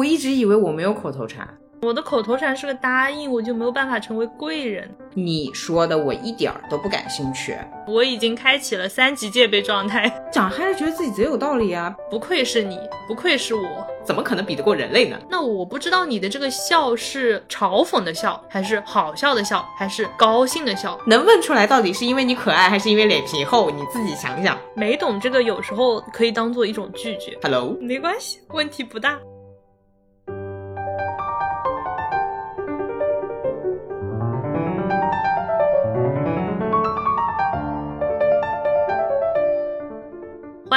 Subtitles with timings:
[0.00, 1.46] 我一直以为我没有口头禅。
[1.82, 4.90] 我的口头禅是个答应，我就没有办法成为贵人。
[5.12, 7.54] 你说的我一点儿都不感兴趣。
[7.86, 11.94] 我已经开启了三级戒备状态，讲还是，觉得自己贼有道理啊！
[12.10, 15.18] 不愧是你，不愧是我，怎么可能比得过人类呢？
[15.28, 20.98] 那我不知道你的这个笑是嘲讽的笑，还是好笑的笑，还是高兴的笑？
[21.06, 23.70] 能问出来到底是因为你可爱，还是因为脸皮厚？
[23.70, 24.58] 你自己想想。
[24.74, 27.38] 没懂这个，有时候可以当做一种拒绝。
[27.42, 29.18] Hello，没关系，问题不大。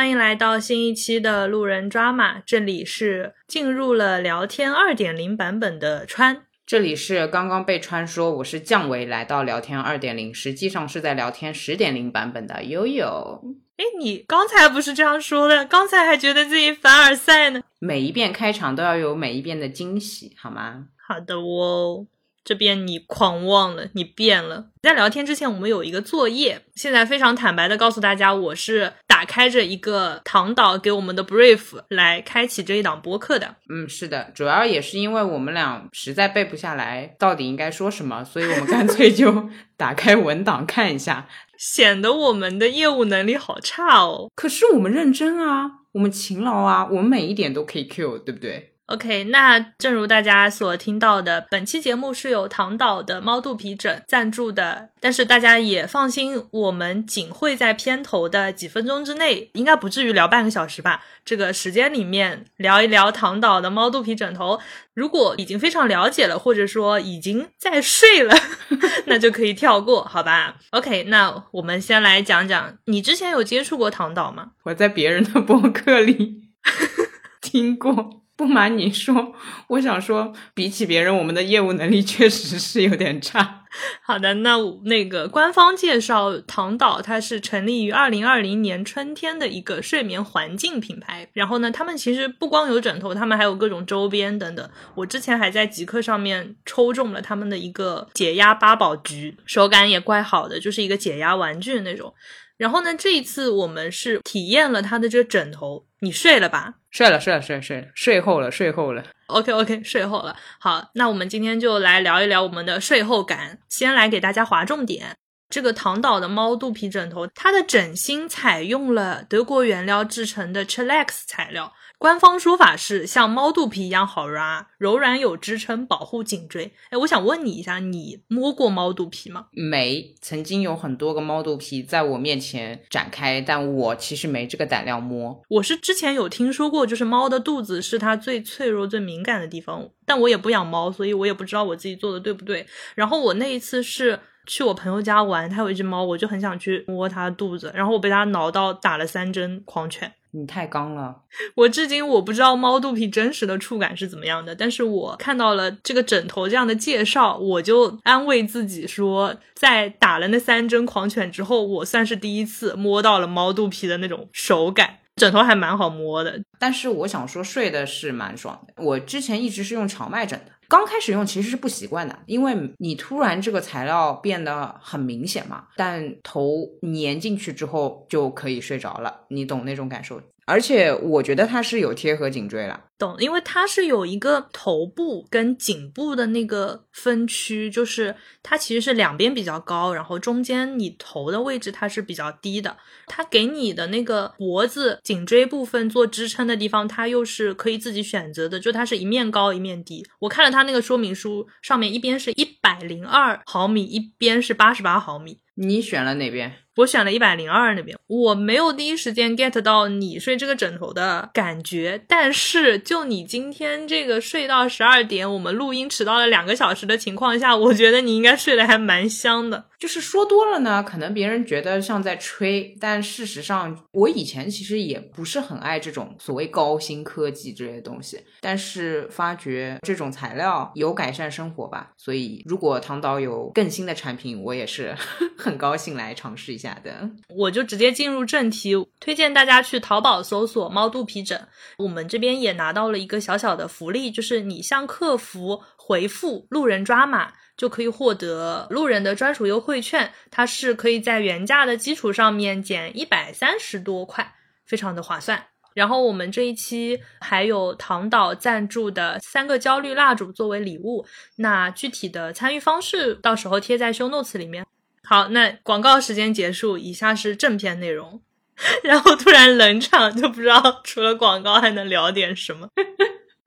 [0.04, 6.44] 欢迎来到新一期的路人抓马，这里是进入了聊天二点零版本的川。
[6.66, 13.42] 这里是刚刚被川说我是降维来到聊天二点零，实际上是在聊天十点零版本的悠悠。
[13.78, 15.64] 哎，你刚才不是这样说的？
[15.64, 17.62] 刚才还觉得自己凡尔赛呢。
[17.80, 20.88] 每一遍开场都要有每一遍的惊喜，好吗？
[21.08, 22.06] 好的哦，
[22.44, 24.66] 这边你狂妄了，你变了。
[24.82, 33.56] 在聊天之前，我们有一个作业，现在非常坦白的告诉大家，我是打开着一个唐导给我们的 brief 来开启这一档播客的。
[33.70, 44.30] 嗯，是的，主要也是因为我们俩实在背不下来到底应该说什么，所以我们干脆就 打开文档看一下，显得我们的业务能力好差哦。
[44.36, 48.73] 可是我们认真啊，我们勤劳啊，我们每一点都可以 Q，对不对？
[48.88, 61.02] OK，那正如大家所听到的，本期节目是由唐岛的猫肚皮枕赞助的，但是大家也放心，我们仅会在片头的几分钟之内，应该不至于聊半个小时吧。
[61.24, 64.60] 这个时间里面聊一聊唐岛的猫肚皮枕头。
[64.94, 68.36] 如果已经非常了解了，或者说已经在睡了，
[69.08, 74.52] 那就可以跳过，好吧？OK，那我们先来讲讲，你之前有接触过唐岛吗？
[74.64, 76.50] 我在别人的播客里
[77.42, 78.23] 听过。
[78.36, 79.34] 不瞒你说，
[79.68, 83.62] 我想说，比起别人，我们的业务能力确实是有点差。
[84.06, 91.28] 好的，那那个官方介绍，唐岛它是成立于二零二零年春天的一个睡眠环境品牌。
[91.34, 94.70] 然后呢，他们其实不光有枕头，他们还有各种周边等等。
[94.96, 102.14] 我之前还在极客上面抽中了他们的一个解压八宝局，手感也怪好的，就是一个解压玩具那种。
[102.58, 106.76] 然后呢，这一次我们是体验了它的这个枕头，你睡了吧？
[106.92, 109.04] 睡了，睡了，睡了，睡了，睡后了，睡后了。
[109.28, 110.36] OK OK， 睡后了。
[110.60, 113.60] 好，那我们今天就来聊一聊我们的睡后感。
[113.70, 115.16] 先来给大家划重点。
[115.50, 121.74] 这个唐岛的猫肚皮枕头，它的枕芯采用了德国原料制成的 Chillax 材料。
[122.04, 126.74] 官方说法是像猫肚皮一样好抓，柔软有支撑，保护颈椎。
[126.90, 129.46] 哎，我想问你一下，你摸过猫肚皮吗？
[129.54, 135.42] 没，曾经有很多个猫肚皮在我面前展开，但我其实没这个胆量摸。
[135.48, 142.68] 我是之前有听说过，就是猫的肚子是它最脆弱、最敏感的地方，但我也不养猫，所以我也不知道我自己做的对不对。
[142.96, 150.12] 然后我那一次是去我朋友家玩，他有一只猫，我就很想去摸它的肚子，然后我被它挠到打了三针狂犬。
[150.36, 151.16] 你太刚了，
[151.56, 165.00] 我至今我不知道猫肚皮真实的触感是怎么样的，但是我看到了这个枕头这样的介绍，我就安慰自己说，在打了那三针狂犬之后，我算是第一次摸到了猫肚皮的那种手感。
[165.16, 168.74] 枕头还蛮好摸的，但是我想说睡的是蛮爽的。
[168.84, 180.20] 我之前一直是用荞麦枕的，刚开始用其实是不习惯的，因为你突然这个材料变得很明显嘛，但头粘进去之后就可以睡着了，你懂那种感受。
[180.46, 192.76] 而且我觉得它是有贴合颈椎了，懂，因为它是有一个头部跟颈部的那个分区，就是它其实是两边比较高，然后中间你头的位置它是比较低的。
[193.08, 200.06] 它给你的那个脖子、颈椎部分做支撑的地方，它又是可以自己选择的，就它是一面高一面低。
[200.20, 205.40] 我看了它那个说明书，上面一边是一百零二毫米，一边是八十八毫米。
[205.56, 206.63] 你选了哪边？
[206.78, 219.66] 我选了一百零二那边，我没有第一时间 get 到你睡这个枕头的感觉，但是就你今天这个睡到十二点，我们录音迟到了两个小时的情况下，我觉得你应该睡得还蛮香的。
[219.78, 234.96] 就是说多了呢，可能别人觉得像在吹，但事实上，我以前其实也不是很爱这种所谓高新科技这些东西，但是发觉这种材料有改善生活吧，所以如果唐导有更新的产品，我也是
[235.38, 237.10] 很高兴来尝试一下假的。
[237.28, 241.48] 我就直接进入正题，推荐大家去淘宝搜索猫肚皮枕。
[241.78, 247.34] 我们这边也拿到了一个小小的福利，就是你向客服回复“路人抓马”。
[247.56, 254.34] 就可以获得路人的专属优惠券，它是可以在原价的基础上面减一百三十多块，
[254.66, 255.46] 非常的划算。
[255.76, 261.06] 然后我们这一期还有唐导赞助的三个焦虑蜡烛作为礼物，
[261.38, 264.66] 那具体的参与方式到时候贴在 show notes 里面。
[265.08, 268.22] 好，那广告时间结束，以下是正片内容。
[268.84, 272.70] 然后突然冷场，就不知道除了广告还能聊点什么，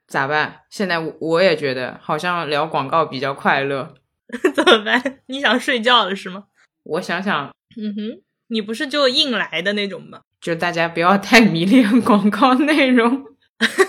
[0.09, 0.63] 咋办？
[0.69, 3.95] 现在我也觉得好像聊广告比较快乐，
[4.55, 5.21] 怎么办？
[5.27, 6.45] 你想睡觉了是吗？
[6.83, 10.23] 我想想，嗯哼，你不是就硬来的那种吗？
[10.41, 13.25] 就大家不要太迷恋广告内容。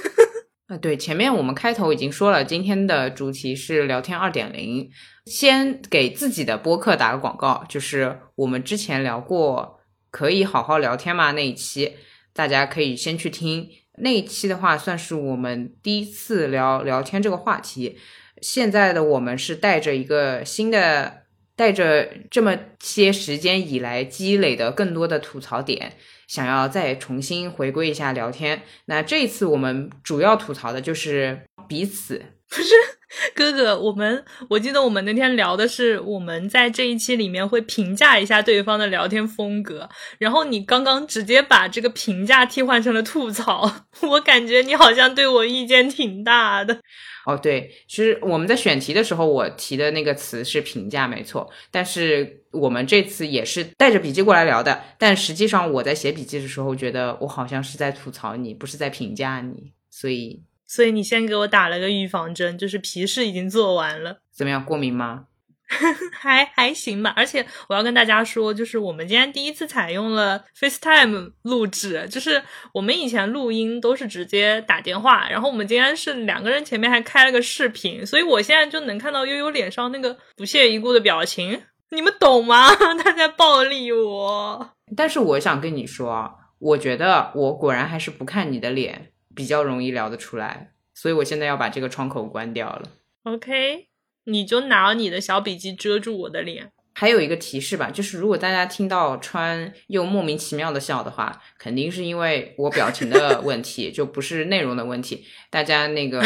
[0.68, 4.90] 啊，对，前面我们开头已经说了，今天的主题是聊天二点零。
[5.26, 9.80] 先给自己的播客打个广告，就是我们之前聊过
[10.12, 11.94] 可以好好聊天吗那一期，
[12.34, 13.70] 大家可以先去听
[14.00, 17.98] 那一期的话，算是我们第一次聊聊天这个话题。
[18.42, 21.24] 现在的我们是带着一个新的，
[21.56, 25.94] 带着这么些时间以来积累的更多的吐槽点，
[26.28, 28.62] 想要再重新回归一下聊天。
[28.86, 32.97] 那这一次我们主要吐槽的就是彼此，不是。
[33.34, 39.88] 哥哥，我们我记得我们那天聊的是我们在这一期里面会评价一下对方的聊天风格，
[40.20, 43.72] 然后你刚刚直接把这个评价替换成了吐槽，
[44.02, 46.80] 我感觉你好像对我意见挺大的。
[47.26, 60.47] 哦，对，其实我们在选题的时候，我提的那个词是评价，没错，但是我们这次也是带着笔记过来聊的，但实际上我在写笔记的时候，觉得我好像是在吐槽你，不是在评价你，所以。
[60.68, 64.64] 所以你先给我打了个预防针，就是皮试已经做完了，怎么样？
[64.64, 65.26] 过敏吗？
[66.14, 67.14] 还还行吧。
[67.16, 72.42] 而且我要跟大家说，就是我们今天第一次采用了 FaceTime 录制，就是
[72.74, 81.62] 我们以前录音都是直接打电话，然后我们今天是两个人前面还开了个视频，所以我现在就能看到悠悠脸上那个不屑一顾的表情，
[81.92, 82.74] 你们懂吗？
[83.04, 84.70] 他在暴力我。
[84.96, 89.12] 但是我想跟你说，我觉得我果然还是不看你的脸。
[89.38, 92.90] 比较容易聊得出来，所以我现在要把这个窗口关掉了。
[93.22, 93.86] OK，
[94.24, 96.72] 你就拿你的小笔记遮住我的脸。
[96.96, 105.24] 还有一个提示吧，就是如果大家听到川又莫名其妙的笑的话，肯定是因为我表情的 问题，就不是内容的问题。
[105.52, 106.24] 大家那个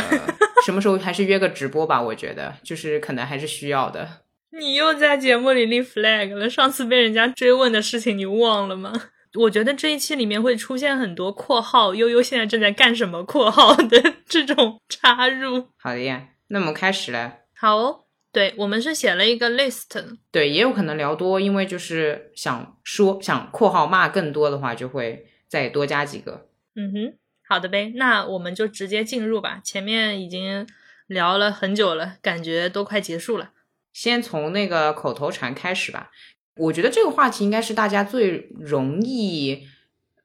[0.65, 2.01] 什么时候还是约个直播吧？
[2.01, 4.21] 我觉得就是可能还是需要的。
[4.57, 8.93] 你又在节目里立 flag 了，上次被人家追问的事情你忘了吗？
[9.35, 15.69] 我觉得这一期里面会出现很多括号悠悠现在正在干什么括号的 这种插入。
[15.77, 17.37] 好的呀，那我们开始了。
[17.55, 20.17] 好，哦，对我们是写了一个 list。
[20.31, 26.49] 对，也有可能聊多，因为就是想说想括号骂更多的话，就会再多加几个。
[26.75, 27.17] 嗯哼，
[27.47, 29.61] 好的呗，那我们就直接进入吧。
[29.63, 30.67] 前面已经
[31.07, 33.51] 聊了很久了，感觉都快结束了。
[33.93, 36.11] 先从那个口头禅开始吧。
[36.55, 39.67] 我觉得这个话题应该是大家最容易，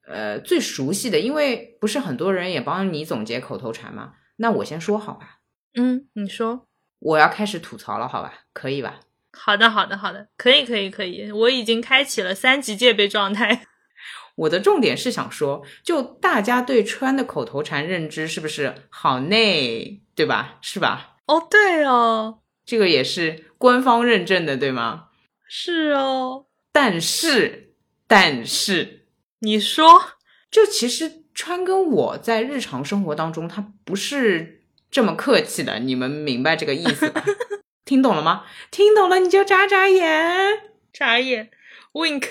[0.06, 4.14] 呃，最熟悉的，因为不是很多人也帮你总结口头禅吗？
[4.36, 5.38] 那我先说好吧。
[5.74, 6.66] 嗯，你说。
[6.98, 8.32] 我要开始吐槽了，好吧？
[8.52, 9.00] 可以吧？
[9.32, 11.30] 好的，好的，好的，可以，可以，可以。
[11.30, 13.66] 我已经开启了三级戒备状态。
[14.36, 20.58] 我的重点是想说，就大家对川的口头禅认知是不是好内，对吧？
[20.60, 21.16] 是吧？
[21.26, 25.05] 哦，对哦，这个也是官方认证的，对吗？
[25.48, 27.74] 是哦，但是，
[28.06, 29.06] 但是，
[29.40, 30.02] 你说，
[30.50, 37.24] 就其实川跟我在日常生活当中，他不是这么客气的，你们明白这个意思吧？
[37.84, 38.44] 听懂了吗？
[38.70, 40.62] 听懂了你就眨眨眼，
[40.92, 41.50] 眨眼
[41.92, 42.26] ，wink。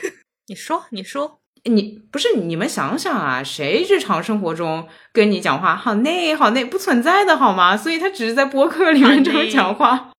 [0.47, 7.77] 你说，你说，你不是你们想想啊，谁日常生活中跟你讲话好内好内不存在的好吗？
[7.77, 10.11] 所以他只是在播客里面这么讲话。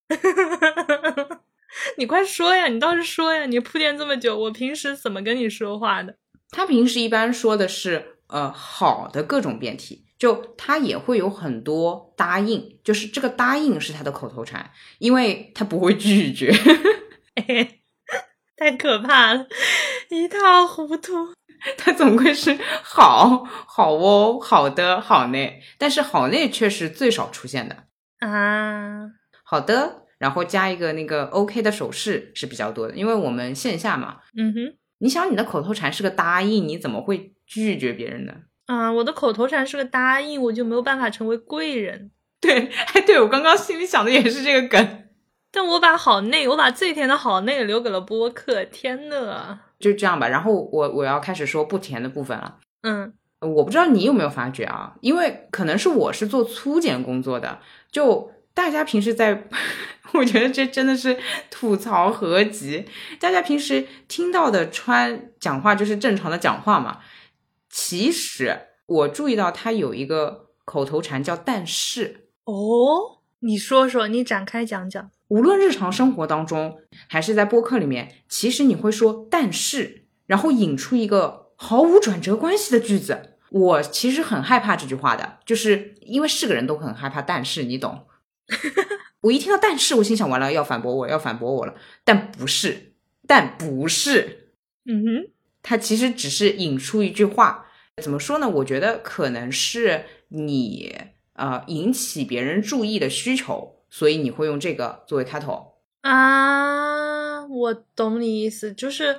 [1.98, 2.66] 你快说呀！
[2.68, 3.46] 你倒是说呀！
[3.46, 6.16] 你铺垫这么久，我平时怎么跟你说话的？
[6.50, 16.52] 他平时一般说的是呃好的各种辩题，就他也会有很多答应，就是这个答应是他的口头禅，因为他不会拒绝。
[18.56, 19.46] 太可怕了，
[20.08, 21.34] 一塌糊涂。
[21.76, 25.38] 他总归是好好哦，好的好呢，
[25.78, 27.84] 但是好呢却是最少出现的
[28.20, 29.10] 啊。
[29.42, 30.05] 好的。
[30.18, 34.16] 然后加一个那个 OK 的手势是比较多的，因为我们线下嘛。
[34.36, 38.32] 嗯哼，你想你的口头禅是个答应，你怎么会拒绝别人呢？
[38.64, 42.10] 啊，我的口头禅是个答应，我就没有办法成为贵人。
[42.40, 45.04] 对，哎，对我刚刚心里想的也是这个梗。
[45.52, 48.64] 但我把好内，我把最甜的好内留给了播客。
[48.64, 50.28] 天呐，就这样吧。
[50.28, 52.58] 然后我我要开始说不甜的部分了。
[52.82, 58.30] 嗯，我不知道你有没有发觉啊，因为可能是我是做粗剪工作的，就。
[58.56, 59.48] 大家平时在，
[60.14, 61.18] 我觉得这真的是
[61.50, 62.86] 吐槽合集。
[63.20, 67.00] 大家平时听到的川讲话就是正常的讲话嘛？
[67.68, 83.34] 其实我注意到他有一个口头禅叫“但是哦，你说说，你展开讲讲。”，无论日常生活当中还是在播客里面，其实你会说“但是”，然后引出一个毫无转折关系的句子。
[83.50, 88.06] 我其实很害怕这句话的，就是因为是个人都很害怕“但是”，你懂。
[89.22, 91.74] 我一听到“但是”，我心想完了要反驳我，要反驳我了。
[92.04, 92.92] 但不是，
[93.26, 94.52] 但不是，
[94.84, 95.30] 嗯哼，
[95.62, 97.66] 他其实只是引出一句话。
[98.02, 98.48] 怎么说呢？
[98.48, 100.94] 我觉得可能是你
[101.32, 105.78] 呃引起别人注意的需求，所以你会用这个作为开头。
[106.02, 109.18] 啊，我懂你意思，就是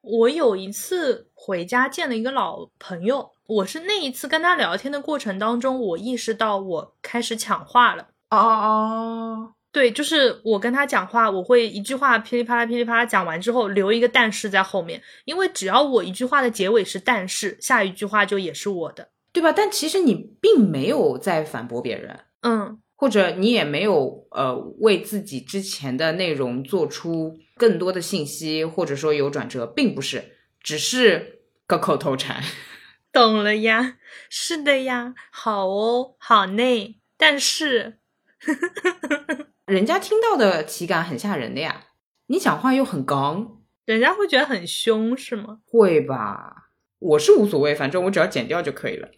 [0.00, 8.08] 我有一次回家见了一个老朋友，我是那一次跟他聊天的过程当中，我意识到我开始抢话了。
[8.36, 19.08] 哦哦对，就是我跟他讲话，我会一句话噼里啪啦噼里啪啦讲完之后，留一个但是在后面，因为只要我一句话的结尾是但是，下一句话就也是我的。
[19.32, 19.50] 对吧？
[19.50, 32.42] 但其实你并没有在反驳别人，嗯，或者你也没有呃为自己之前的内容做出更多的信息，或者说有转折，并不是，只是个口头禅。
[33.10, 33.96] 懂了呀，
[34.28, 37.98] 是的呀，好哦，好呢，但是，
[39.66, 41.86] 人家听到的体感很吓人的呀。
[42.26, 46.70] 你讲话又很刚，人家会觉得很凶是吗会吧？
[46.98, 49.08] 我是无所谓，反正我只要剪掉就可以了。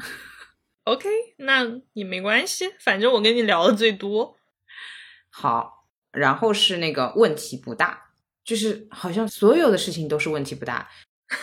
[0.85, 4.37] OK，那也没关系，反正我跟你聊的最多。
[5.31, 8.11] 好，然后是那个问题不大，
[8.45, 10.89] 就是好像所有的事情都是问题不大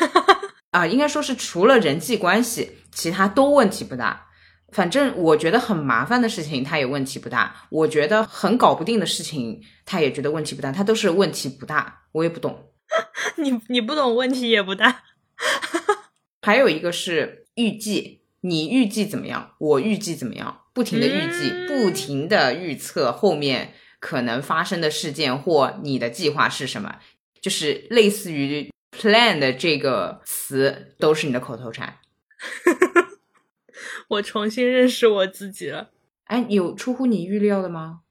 [0.72, 4.28] 啊，应该说是除了人际关系，其他都问题不大。
[4.72, 10.72] 反正我觉得很麻烦的事情，他也问题不大；我觉得很搞不定的事情，他也觉得问题不大。
[10.72, 12.72] 他都是问题不大，我也不懂。
[13.38, 15.04] 你你不懂，问题也不大。
[16.42, 26.96] 还有一个是预计，你预计怎么样，我预计怎么样，不停的预计，嗯不停的预测后面可能发生的事件或你的计划是什么，
[27.42, 31.98] 就是类似于 plan 的这个词都是你的口头禅。
[34.10, 35.90] 我重新认识我自己了，
[36.26, 38.02] 哎，有出乎你预料的吗？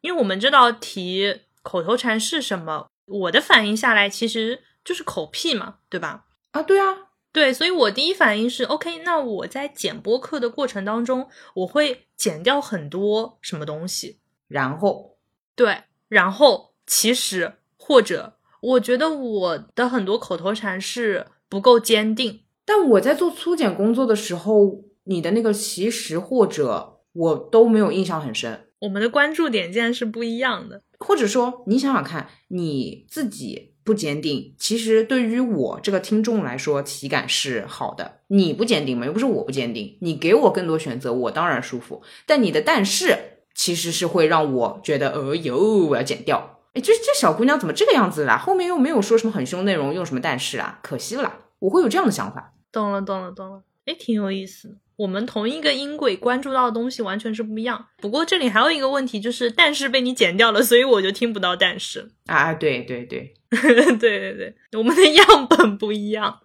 [0.00, 6.26] 因为我们这道题口头禅是什么，我的反应下来其实就是口癖嘛，对吧？
[6.50, 8.98] 啊，对啊，对，所以我第一反应是 OK。
[8.98, 14.20] 那我在剪播客的过程当中，我会剪掉很多什么东西。
[14.46, 15.16] 然后
[15.56, 22.42] 对，然后其实或者我觉得我的很多口头禅是不够坚定。
[22.66, 28.68] 但我在做粗剪工作的时候，你的那个其实或者我都没有印象很深。
[28.80, 30.82] 我们的关注点竟然是不一样的。
[30.98, 38.20] 或者说，你想想看，你自己不坚定，其实对于我这个听众来说，体感是好的。
[38.28, 42.02] 你不坚定嘛，又不是我不坚定，你给我更多选择，我当然舒服。
[42.26, 43.16] 但你的但是
[43.54, 46.60] 其实是会让我觉得，哦呦，我要剪掉。
[46.72, 48.38] 哎，这这小姑娘怎么这个样子啦？
[48.38, 50.78] 后面又没有说什么很凶内容，用什么但是啊？
[50.82, 52.54] 可惜了啦，我会有这样的想法。
[52.72, 53.62] 懂了，懂了，懂了。
[53.84, 54.74] 哎，挺有意思的。
[54.96, 57.86] 我们同一个音轨关注到的东西完全是不一样。
[57.98, 62.12] 不过这里还有一个问题，就是但是被你剪掉了，所以我就听不到但是。
[62.26, 66.40] 啊，对对对，对对 对，我们的 样本不一样，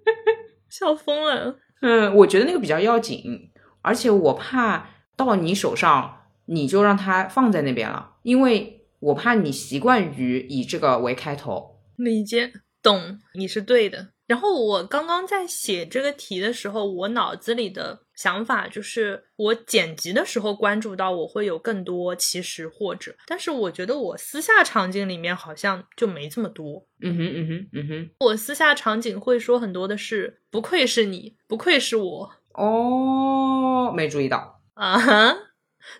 [0.68, 1.58] 笑疯了。
[1.80, 3.50] 嗯，我觉得那个比较要紧，
[3.82, 11.78] 而且我怕到你手上你就让它放在那边了，因为我怕你习惯于以这个为开头。
[11.96, 14.08] 理解，懂，你是对的。
[14.26, 26.86] 然后我刚刚在写这个题的时候，我脑子里的想法就是，我剪辑的时候关注到我会有更多其实或者，但是我觉得我私下场景里面好像就没这么多。
[27.00, 34.60] 嗯哼嗯哼嗯哼，我私下场景会说很多的是，不愧是你，不愧是我哦，没注意到。
[34.74, 35.36] 啊哈。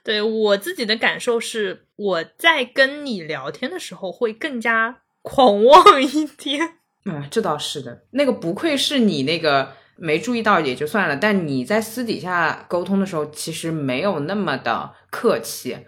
[0.02, 6.78] 对我自己的感受是，我在跟你聊天的时候会更加狂妄一点。
[7.06, 8.02] 嗯，这倒是的。
[8.10, 15.78] 那个不愧是你那个没注意到也就算了，但你在私底下沟通的时候，其实没有那么的客气，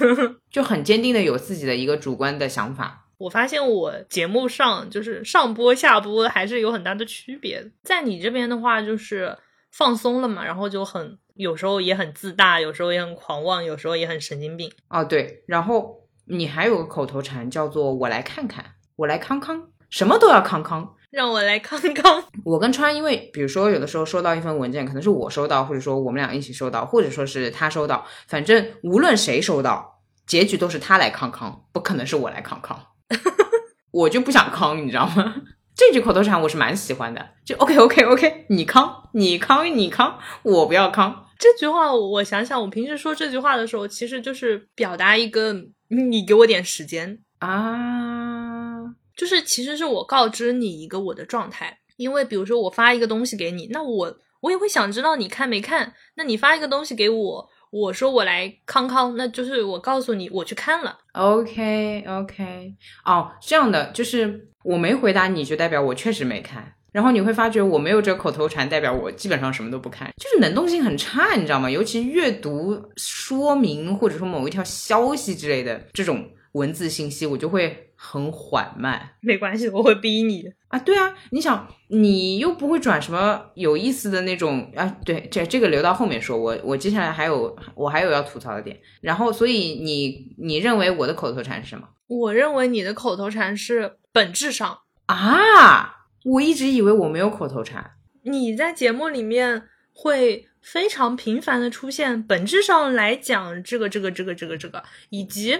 [0.50, 3.06] 就很坚定的有自己的一个主观的想法。
[3.18, 7.70] 我发现我节目上就是上播下播还是有很大的区别。
[7.84, 9.38] 在你这边的话，就是
[9.70, 14.72] 放松了嘛，然后就很有时候也很自大，有时候也很狂妄，有时候也很神经病。
[14.88, 18.64] 哦，对，然后你还有个口头禅叫做“我来看看，
[18.96, 20.94] 我来康康”，什么都要康康。
[21.10, 22.24] 让我来康康。
[22.42, 32.86] 我跟川，因为比如说有的时候收到一份文件，可能是我收到，或者说我们俩一起收到，或者说是他收到，反正无论谁收到，结局都是他来康康，不可能是我来康康。
[33.92, 35.34] 我就不想康，你知道吗？
[35.76, 41.26] 这句口头禅我是蛮喜欢的，就 OK OK OK，你康你康你康，我不要康。
[41.38, 45.54] 这句话我想想，我平时说这句话的时候，其实就是表达一个
[45.88, 48.41] 你给我点时间啊，
[49.22, 55.94] 就是其实是我告知你一个我的状态，因为比如说我发一个东西给你，那我我也会想知道你看没看。
[56.16, 60.98] 那你发一个东西给我，我说我来康康，那就是我告诉你我去看了。
[61.12, 62.74] OK OK，
[63.04, 66.74] 哦，这样的就是我没回答你就代表我确实没看。
[66.90, 71.70] 然后你会发觉我没有这口头禅，代表我基本上什么都不看，就是能动性很差，你知道吗？
[71.70, 79.10] 尤其阅读说明或者说某一条消息之类的这种文字信息，我就会很缓慢。
[79.20, 80.78] 没关系，我会逼你啊。
[80.80, 84.96] 对啊，你想，你又不会转什么有意思的那种啊。
[85.04, 86.36] 对，这这个留到后面说。
[86.36, 88.76] 我我接下来还有我还有要吐槽的点。
[89.00, 91.88] 然后，所以你你认为我的口头禅是什么？
[92.08, 95.94] 我认为你的口头禅是本质上啊。
[96.24, 97.92] 我一直以为我没有口头禅。
[98.24, 105.58] 你在节目里面会非常频繁的出现，本质上来讲，这个、这个、这个、这个、这个，以及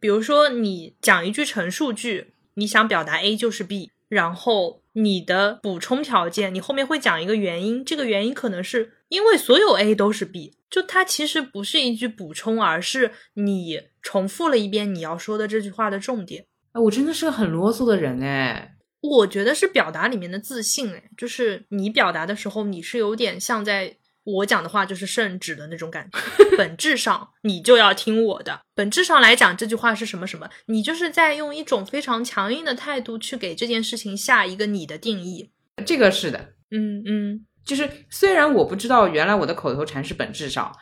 [0.00, 16.46] 比如说你讲一句陈述句，你想表达 A 就是 B，然后你的补充条件，你后面会讲一个原因，这个原因可能是因为所有 A 都是 B，就它其实不是一句补充，而是你重复了一遍你要说的这句话的重点。
[16.72, 18.76] 哎，我真的是个很啰嗦的人哎。
[19.02, 26.56] 我觉得是表达里面的自信，哎，就是你表达的时候，你是有点像在我讲的话就是圣旨的那种感觉。
[26.56, 35.50] 本质上你就要听我的，本质上来讲这句话是什么什么，你就是在用一种非常强硬的态度去给这件事情下一个你的定义。
[35.86, 40.74] 这个是的，嗯嗯，就是虽然我不知道原来我的口头禅是本质上，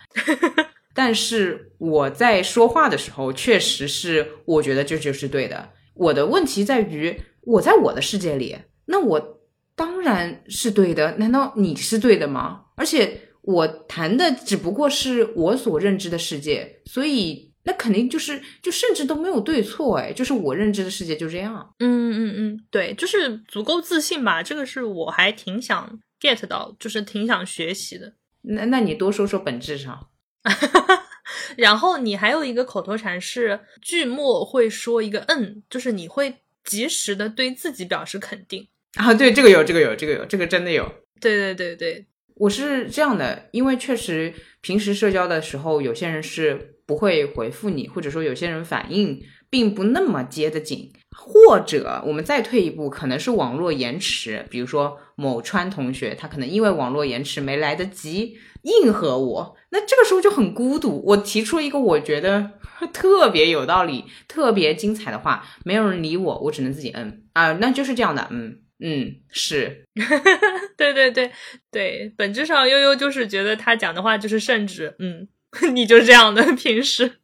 [0.94, 5.70] 但是我在说话的时候确实是我觉得这就是对的。
[5.94, 7.20] 我的问题在于。
[7.42, 9.40] 我在我的世界里，那我
[9.74, 11.16] 当然是对的。
[11.16, 12.60] 难道你是对的吗？
[12.76, 19.98] 而且我谈的只不过是我所认知的世界，所以那肯定就是就甚至都没有对错。
[19.98, 21.74] 哎，就是我认知的世界就这样。
[21.78, 24.42] 嗯嗯嗯，对，就是足够自信吧。
[24.42, 28.14] 这个是我还挺想 get 到，就是挺想学习的。
[28.42, 30.08] 那那你多说说本质上。
[31.56, 36.36] 然后你还有一个口头禅是句末会说一个嗯，就是你会。
[36.64, 40.84] 及时的对自己表示肯定啊，对这个有，这个有，这个有，这个真的有。
[41.18, 42.06] 对对对对，
[42.38, 49.20] 我是这样的，因为确实平时社交的时候，有些人是不会回复你，或者说有些人反应
[49.50, 61.02] 并不那么接得紧，或者我们再退一步，可能是网络延迟，比如说某川同学，他可能因为网络延迟没来得及应和我，那这个时候就很孤独。
[61.06, 62.52] 我提出一个我觉得。
[62.92, 69.84] 特别有道理，特别精彩的话，没有人理我，我只能自己嗯啊，那就是这样的，嗯嗯，是，
[70.76, 71.30] 对对对
[71.70, 75.26] 对，本质上悠悠就是觉得他讲的话就是圣旨，嗯，
[75.74, 77.18] 你就是这样的，平时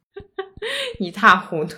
[0.98, 1.76] 一塌糊涂。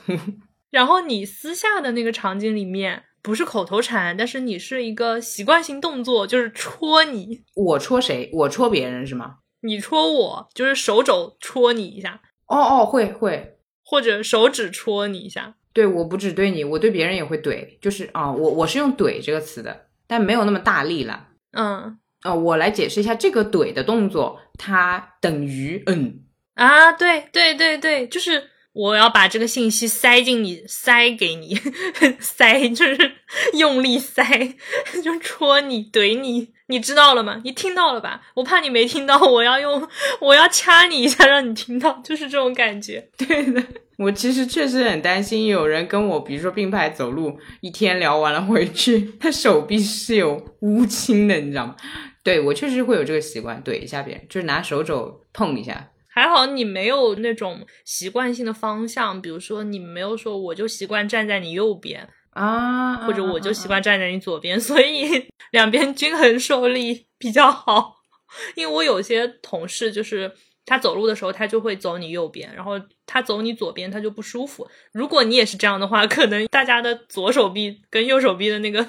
[0.71, 8.31] 然后你私下的那个场景里面，不是口头禅，但是你是一个习惯性动作，就是戳你，我戳谁？
[8.33, 9.37] 我戳别人是吗？
[9.61, 12.21] 你戳我，就是手肘戳你一下。
[12.47, 13.59] 哦哦，会会。
[13.85, 21.27] 或者手指戳你一下，对，我不只对你，我对别人也会怼，就是啊，我我是用怼这个词的，但没有那么大力了。
[21.53, 26.21] 嗯，呃，我来解释一下这个怼的动作，它等于嗯
[26.55, 31.55] 啊，对对对对，就是我要把这个信息塞进你，塞给你，
[32.21, 33.12] 塞就是
[33.53, 34.25] 用力塞，
[35.05, 36.55] 就戳你怼你。
[36.69, 37.43] 你知道了吗？
[37.45, 38.23] 你听到了吧？
[38.35, 39.87] 我怕你没听到，我要用，
[40.21, 43.11] 我要掐你一下，让你听到，就是这种感觉。
[43.19, 43.62] 对的，
[43.96, 51.76] 我其实确实很担心有人跟我，比如说并排走路，一天聊完了回去，他手臂是有乌青的，你知道吗？
[52.22, 55.90] 对我确实会有这个习惯，怼一下别人，就是拿手肘碰一下。
[56.09, 62.09] 还好你没有那种习惯性的方向，比如说你没有说我就习惯站在你右边。
[62.30, 67.94] 啊，或者我就习惯站在你左边，所以两边均衡受力比较好。
[68.54, 70.30] 因为我有些同事就是
[70.66, 72.72] 他走路的时候，他就会走你右边，然后
[73.07, 74.68] 他走你左边，他就不舒服。
[74.92, 78.85] 如果你也是这样的话， 可能大家的左手臂跟右手臂的那个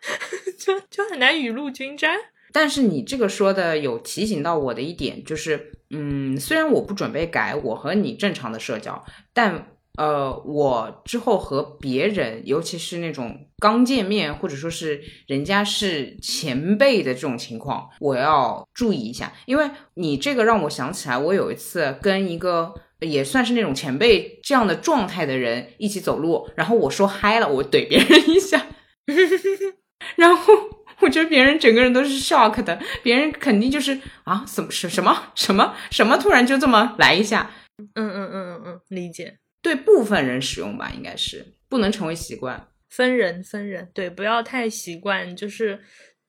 [0.58, 2.18] 就就很难雨露均沾。
[2.52, 9.68] 但是你这个说的有提醒到我的一点，就是嗯，虽然我不准备改我和你正常的社交，但。
[9.98, 28.66] 呃，我之后和别人，尤其是那种刚见面或者说是人家是前辈的这种情况，我要注意一下，因为你这个让我想起来，我有一次跟一个也算是那种前辈这样的状态的人一起走路，然后我说嗨了，我怼别人一下，
[30.16, 30.54] 然后
[31.00, 37.50] 我觉得别人整个人都是 shock 的，别人肯定就是啊，什么什什么什么什么，突然就这么来一下。
[37.78, 39.38] 嗯嗯嗯嗯嗯，理解。
[39.62, 42.68] 对部分人使用吧，应该是不能成为习惯。
[42.90, 45.80] 分人分人，对，不要太习惯，就是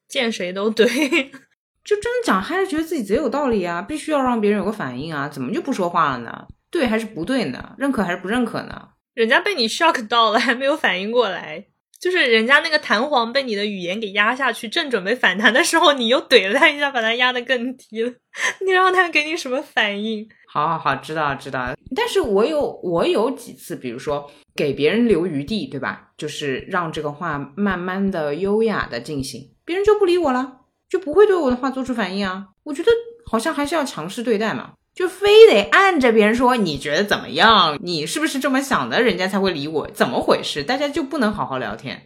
[0.08, 0.86] 见谁都怼。
[1.84, 6.48] 就真的讲还是，觉得自己贼有道理啊，必须要让别人有个反应啊，怎么就不说话了呢？
[6.72, 7.76] 对还是不对呢？
[7.78, 8.90] 认可还是不认可呢？
[9.14, 11.66] 人家被你 shock 到了，还没有反应过来，
[12.00, 18.14] 就是人家那个弹簧被你的语言给压下去，正准备反弹的时候，你又怼了他一下，把他压得更低了。
[18.66, 20.28] 你让他给你什么反应？
[20.54, 21.76] 好好好，知道知道。
[21.96, 26.12] 但是我有我有几次，比如说给别人留余地，对吧？
[26.16, 32.50] 就是让这个话慢慢的、优雅的进行，别人就不理我了，就不会对我的话做出反应啊。
[32.66, 32.92] 我觉得
[33.26, 39.90] 好像还是要强势对待嘛，就非得按着别人说你觉得怎么样，你是不是这么想的，人家才会理我？
[39.90, 40.64] 怎么回事？
[40.64, 42.04] 大家就不能好好聊天？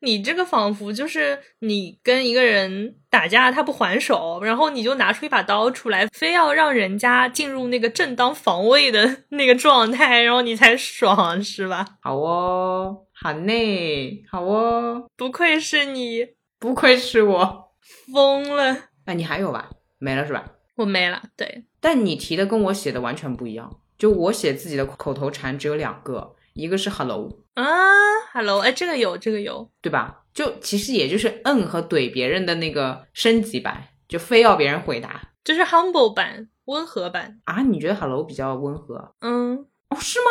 [0.00, 11.84] 你这个仿佛就是你跟一个人打架，他不还手，然后你就拿出一把刀出来，非要让人家进入那个正当防卫的 那个状态，然后你才爽，是吧？
[12.00, 16.26] 好哦，好呢，好哦，不愧是你，
[16.58, 17.72] 不愧是我，
[18.12, 18.76] 疯了。
[19.06, 19.70] 哎，你还有吧？
[19.98, 20.44] 没了是吧？
[20.76, 21.22] 我没了。
[21.36, 23.80] 对，但你提的跟我写的完全不一样。
[23.98, 27.30] 就我写自己的口头禅只有两个，一个是 hello。
[27.54, 27.64] 啊
[28.32, 30.24] ，Hello，哎，这个有，这个有，对吧？
[30.34, 37.62] 就其实也就是嗯和怼别人的那个升级版，就非要别人回答，这是 Humble 版，温和版啊？
[37.62, 39.14] 你觉得 Hello 比较温和？
[39.20, 40.26] 嗯，哦，是吗？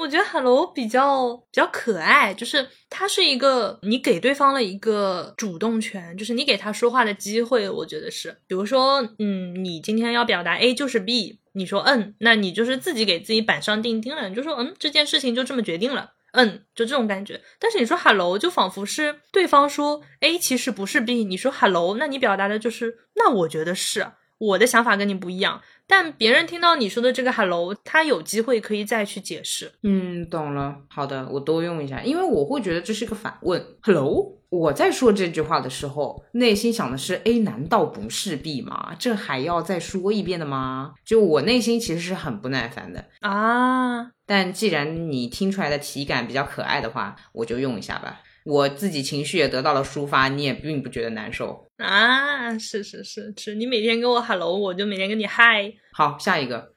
[0.00, 7.68] 我觉得 Hello 比较比较可爱，就是它是一个你给对方了一个主动权，就是你给他说话的机会。
[7.68, 16.12] 我觉得是，比如说，嗯，你今天要表达 A 就是 B，你说嗯，那你就是自己给自己板上钉钉了，你就说嗯，这件事情就这么决定了。
[16.32, 17.40] 嗯，就这种感觉。
[17.58, 24.06] 但是你说 hello，就仿佛是对方说 A 其实不是 B，你说 hello，那你表达的就是那我觉得是
[24.40, 25.60] 我的想法跟你不一样。
[25.86, 29.72] 但别人听到你说的这个 hello，他有机会可以再去解释。
[29.82, 30.76] 嗯，懂了。
[30.88, 33.60] 好的，我多用一下，因为我会觉得这是个反问。
[33.82, 38.94] hello，我在说这句话的时候，内心想的是 A 难道不是 B 吗？
[39.00, 40.94] 这还要再说一遍的吗？
[41.04, 44.12] 就我内心其实是很不耐烦的啊。
[44.24, 48.20] 但既然你听出来的体感比较可爱的话，我就用一下吧。
[48.46, 52.58] 我自己情绪也得到了抒发，你也并不觉得难受啊？
[52.58, 55.72] 是是是是，你每天跟我 hello，我就每天跟你嗨。
[55.92, 56.74] 好，下一个，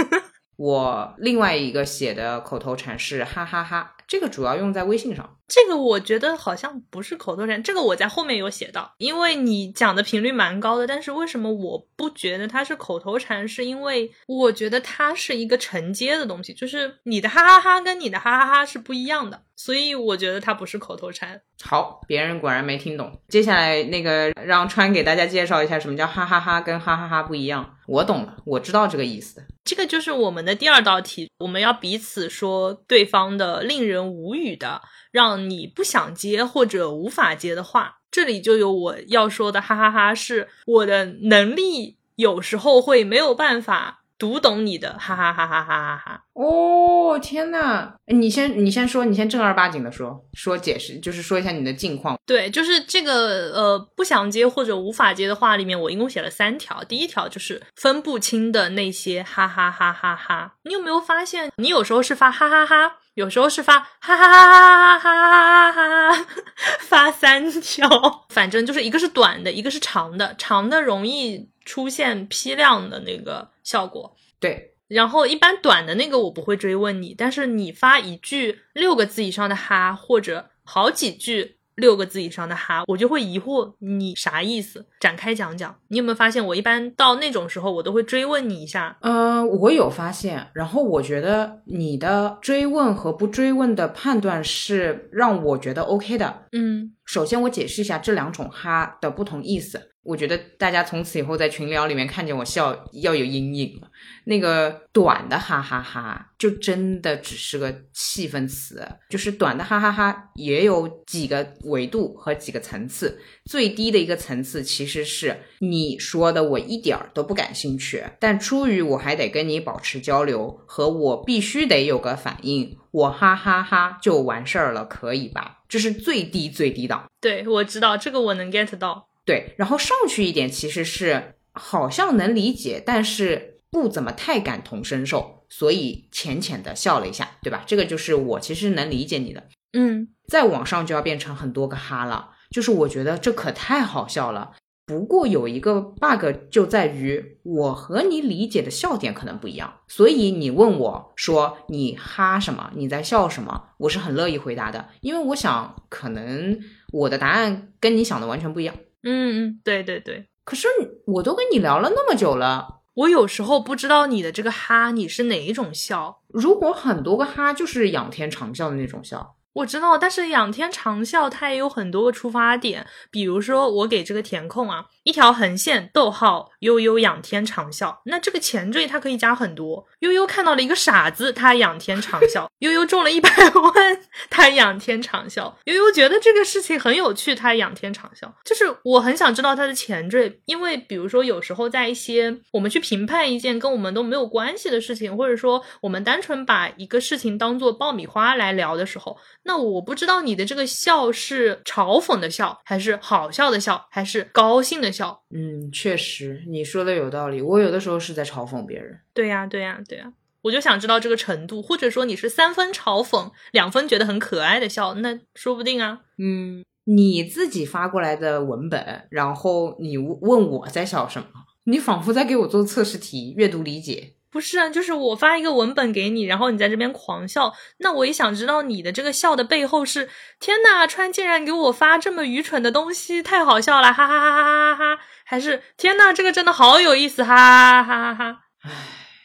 [0.56, 5.36] 我另外一个写的口头禅是哈哈哈，这个主要用在微信上。
[5.46, 10.86] 这个我觉得好像不是口头禅，这个我在后面有写到，因为你讲的频率蛮高的。
[10.86, 13.46] 但是为什么我不觉得它是口头禅？
[13.46, 21.40] 是因为我觉得它是一个承接的东西，就是你的哈哈哈跟你的哈哈哈是不一样的，所以我觉得它不是口头禅。
[21.62, 23.20] 好，别人果然没听懂。
[23.28, 27.76] 接下来那个让川给大家介绍一下什么叫哈哈哈跟哈哈哈不一样。
[27.86, 29.44] 我懂了，我知道这个意思。
[29.64, 34.82] 这个就是我们的第二道题，我们要彼此说对方的令人无语的。
[35.10, 40.12] 让你不想接或者无法接的话，这里就有我要说的，哈哈哈！
[40.12, 46.24] 是我的能力有时候会没有办法读懂你的，哈哈哈哈哈哈哈！
[46.34, 52.18] 哦，天呐，你先你先说，你先正儿八经的说说解释，就是说一下你的近况。
[52.24, 56.82] 对，就是这个呃不想接或者无法接的话里面，我一共写了三条。
[56.84, 60.54] 第一条就是分不清的那些哈哈哈哈哈。
[60.62, 62.96] 你有没有发现，你有时候是发哈哈哈？
[63.14, 66.26] 有时候是发哈哈哈哈哈哈哈，
[66.82, 67.88] 发三条，
[68.28, 74.14] 反正就是一个是短的，一个是长的，长的容易出现批量的那个效果。
[74.38, 81.56] 对，然后一般短的那个我不会追问你，但是你发一句六个字以上的哈，或者好几句。
[81.76, 85.76] 六个字以上的哈，我就会疑惑你啥意思，展开讲讲。
[85.88, 88.96] 你有没有发现，我一般到那种时候，我都会追问你一下。
[89.00, 90.46] 嗯，我有发现。
[90.54, 96.46] 然后我觉得你的追问和不追问的判断是让我觉得 OK 的。
[96.52, 99.90] 嗯，首先我解释一下这两种哈的不同意思。
[100.04, 103.88] 我觉得大家从此以后在群聊里面看见我笑要有阴影了。
[104.24, 113.18] 那个短的哈哈哈，就真的只是个气氛词，就是短的哈哈哈也有几个维度和几个层次。
[113.46, 115.34] 最低的一个层次其实是
[115.70, 125.62] 你说的我一点儿都不感兴趣，但出于我还得跟你保持交流，和我必须得有个反应，我哈哈哈就完事儿了，可以吧？
[125.68, 127.04] 这是最低最低档。
[127.20, 129.08] 对，我知道这个我能 get 到。
[129.24, 137.64] 对，然后上去一点其实是好像能理解，但是不怎么太感同身受，所以浅浅的笑了一下，对吧？
[137.66, 139.44] 这个就是我其实能理解你的。
[139.72, 142.30] 嗯，再往上就要变成很多个哈了。
[142.50, 144.52] 就是我觉得这可太好笑了。
[144.86, 156.58] 不过有一个 bug 就在于我和你理解的笑点可能不一样，所以你问我说你哈什么，你在笑什么，我是很乐意回答的，因为我想可能
[156.92, 158.74] 我的答案跟你想的完全不一样。
[159.02, 160.28] 嗯嗯，对对对。
[160.44, 160.68] 可是
[161.06, 166.20] 我都跟你聊了那么久了，我有时候不知道你的这个哈你是哪一种笑。
[166.28, 169.36] 如果很多个哈就是仰天长啸的那种笑。
[169.54, 179.86] 我知道，但是仰天长啸它也有很多个出发点，比如说我给这个填空啊，一条横线，逗号，悠悠仰天长啸，那这个前缀它可以加很多。
[180.00, 188.30] 悠悠看到了一个傻子，他仰天长啸；悠悠中了一百万，他仰天长啸；悠悠觉得这个事情很有趣，他仰天长啸。
[188.44, 199.18] 就是我很想知道它的前缀，因为比如说有时候在一些我们去评判一件跟我们都没有关系的事情，或者说我们单纯把一个事情当做爆米花来聊的时候。
[199.44, 205.24] 那我不知道你的这个笑是嘲讽的笑，还是好笑的笑，还是高兴的笑？
[205.30, 207.42] 嗯，确实你说的有道理。
[207.42, 209.00] 我有的时候是在嘲讽别人。
[209.12, 210.12] 对呀，对呀，对呀。
[210.42, 216.02] 我就想知道这个程度，或者说你是三分嘲讽，两分觉得很可爱的笑，那说不定啊。
[216.18, 221.28] 嗯，你自己发过来的文本，然后你问我在笑什么，
[221.64, 224.13] 你仿佛在给我做测试题，阅读理解。
[224.34, 235.02] 不是啊，就是我发一个文本给你，然后你在这边狂笑，那我也想知道你的这个笑的背后是天呐，川竟然给我发这么愚蠢的东西，太好笑了，哈哈哈哈哈哈！
[235.24, 238.40] 还是天呐，这个真的好有意思，哈哈哈哈哈！
[238.62, 238.70] 唉，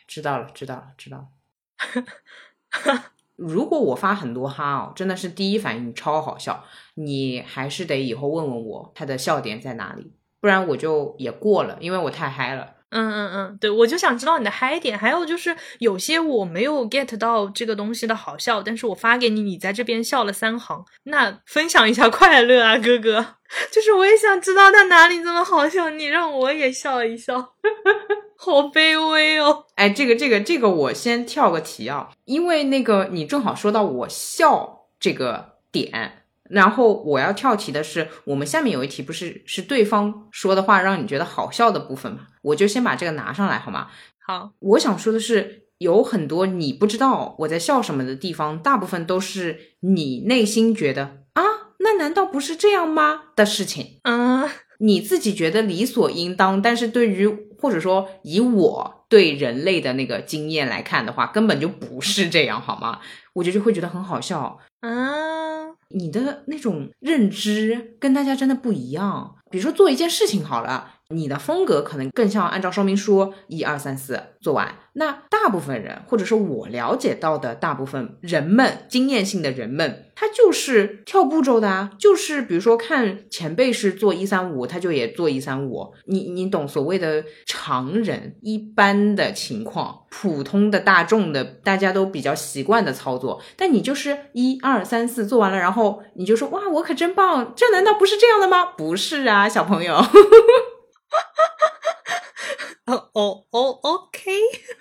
[0.08, 3.02] 知道了，知道了，知道了。
[3.36, 12.76] 如果我发很多哈哦，真的是第一反应超好笑，你还是得以后问问我他的笑点在哪里，不然我就也过了，因为我太嗨了。
[12.91, 23.36] 嗯嗯嗯，对，我就想知道你的嗨点，还有就是有些我没有 get 到这个东西的好笑，但是我发给你，你在这边笑了三行，那分享一下快乐啊，哥哥，
[23.71, 27.36] 就是我也想知道他哪里这么好笑，你让我也笑一笑，
[28.36, 29.65] 好卑微哦。
[29.75, 36.15] 哎，这个这个这个，我先跳个题啊，因为那个你正好说到我笑这个点。
[36.49, 42.21] 然后我要跳题的是，我们下面有一题不是是对方说的话让你觉得好笑的部分吗？
[42.41, 43.88] 我就先把这个拿上来好吗？
[44.25, 51.43] 好，我想说的是，有很多你不知道我在笑什么的地方，大部分都是你内心觉得啊，
[51.80, 53.99] 那难道不是这样吗的事情？
[54.04, 54.47] 嗯，
[54.80, 62.99] 你自己觉得理所应当，但是对于或者说以我对人类的那个经验来看的话，根本就不是这样，好吗？
[63.34, 64.60] 我就就会觉得很好笑。
[64.82, 65.49] 嗯。
[65.91, 69.38] 你的那种认知跟大家真的不一样。
[69.49, 70.98] 比如说做一件事情好了。
[71.12, 74.76] 你的风格可能更像按照说明书一二三四做完。
[74.93, 81.91] 那大部分人，或者说我了解到的大部分人们，经验性的人们，他就是跳步骤的啊。
[81.98, 85.93] 就是比如说看前辈是做一三五，他就也做一三五。
[86.06, 93.41] 你你懂所谓的常人一般的情况，普通的大众的大家都比较习惯的操作。
[93.56, 97.54] 但你就是一二三四做完了，然后你就说哇，我可真棒！
[97.56, 98.65] 这难道不是这样的吗？
[98.78, 99.98] 不是啊，小朋友。
[102.86, 104.32] 哦哦哦，OK。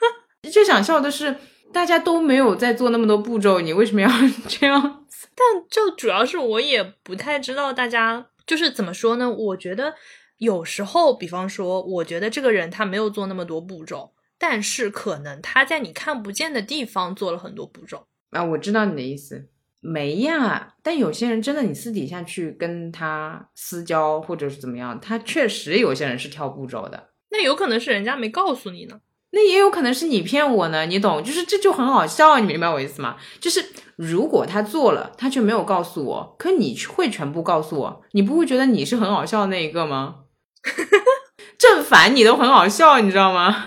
[0.50, 1.36] 最想笑的是，
[1.72, 4.08] 大家都没有在做那么多步骤，你为什么要
[4.48, 5.04] 这样？
[5.34, 9.30] 但就主要是我也不太知道大家就是怎么说呢？
[9.30, 9.94] 我觉得
[10.38, 18.42] 有时候，比方说，我觉得这个人他没有做那么多步骤，但是可能他在你看不见的地方做了很多步骤啊。
[18.42, 19.48] 我知道你的意思。
[19.80, 27.10] 没呀，但有些人真的，你私底下去跟他私交或者是怎么样，他确实有些人是跳步骤的。
[27.30, 29.00] 那有可能是人家没告诉你呢，
[29.32, 31.22] 那也有可能是你骗我呢，你懂？
[31.22, 33.16] 就是这就很好笑，你明白我意思吗？
[33.38, 33.64] 就是
[33.96, 40.24] 如果他做了，他却没有告诉我，可你会全部告诉我，你不会觉得你是很好笑的那一个吗？
[41.58, 43.66] 正反你都很好笑，你知道吗？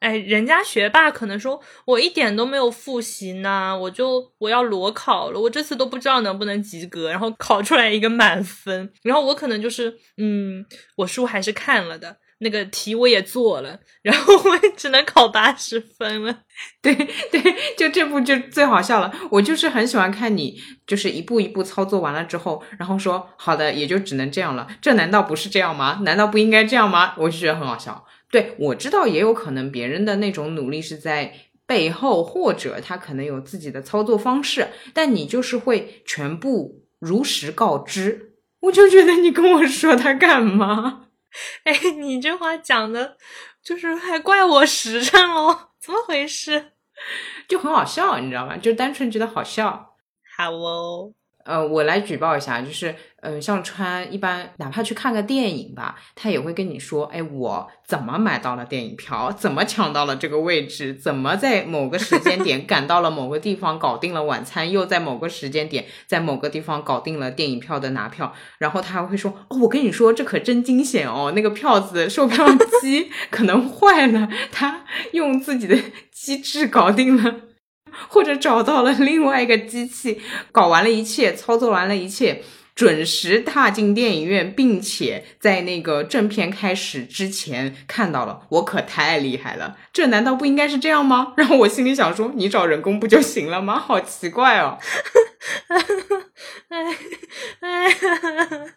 [0.00, 10.64] 哎，人家学霸可能说，我一点都没有复习呢，我就我要裸考了，我这次都不知道能不能及格，然后考出来一个满分，然后我可能就是，嗯，
[10.96, 16.42] 我书还是看了的，那个题我也做了，然后我也只能考八十分了。
[16.80, 16.94] 对
[17.32, 25.98] 对，就这步就最好笑了，我就是很喜欢看你，就是一步一步操作完了之后，然后说好的，也就只能这样了，这难道不是这样吗？
[26.02, 27.14] 难道不应该这样吗？
[27.16, 28.04] 我就觉得很好笑。
[28.30, 31.34] 对，我知道也有可能别人的那种努力是在
[31.66, 41.06] 背后，或者他可能有自己的操作方式，但你就是会全部如实告知，我就觉得你跟我说他干嘛？
[41.64, 43.16] 哎，你这话讲的，
[43.62, 46.72] 就是还怪我实诚哦，怎么回事？
[47.46, 48.56] 就很好笑，你知道吗？
[48.56, 49.94] 就单纯觉得好笑。
[50.36, 51.12] 好哦。
[51.44, 52.94] 呃，我来举报一下，就是，
[53.28, 72.48] 呃，像川一般，哪怕去看个电影吧，他也会跟你说，哎，我怎么买到了电影票，怎么抢到了这个位置，怎么在某个时间点赶到了某个地方搞定了晚餐，又在某个时间点在某个地方搞定了电影票的拿票，然后他还会说，哦，我跟你说，这可真惊险哦，那个票子售票
[72.80, 75.76] 机可能坏了，他用自己的
[76.10, 77.34] 机制搞定了。
[78.08, 80.20] 或者找到了另外一个机器，
[80.52, 82.42] 搞完了一切，操作完了一切，
[82.78, 89.76] 准时踏进电影院，并且在那个正片开始之前看到了，我可太厉害了！
[89.92, 91.32] 这难道不应该是这样吗？
[91.36, 93.80] 然后我心里想说，你找人工不就行了吗？
[93.80, 94.78] 好奇怪哦！
[96.68, 96.78] 哎
[97.62, 97.88] 哎，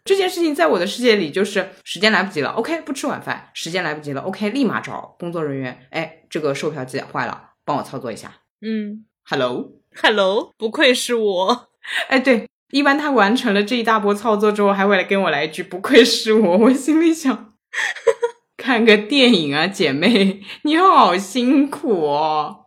[0.03, 8.33] 这件事情在我的世界里就是时间来不及了，OK，不吃晚饭；时间来不及了，OK，立马找工作人员，哎，这个售票机坏了，帮我操作一下。
[8.61, 9.73] 嗯 Hello。
[10.01, 11.69] ，Hello，不愧是我。
[12.07, 17.53] 哎，对，一般他完成了这一大波操作之后，还会来跟我来一句“不愧是我”，我心里想，
[18.57, 22.65] 看个电影啊，姐妹，你好辛苦哦。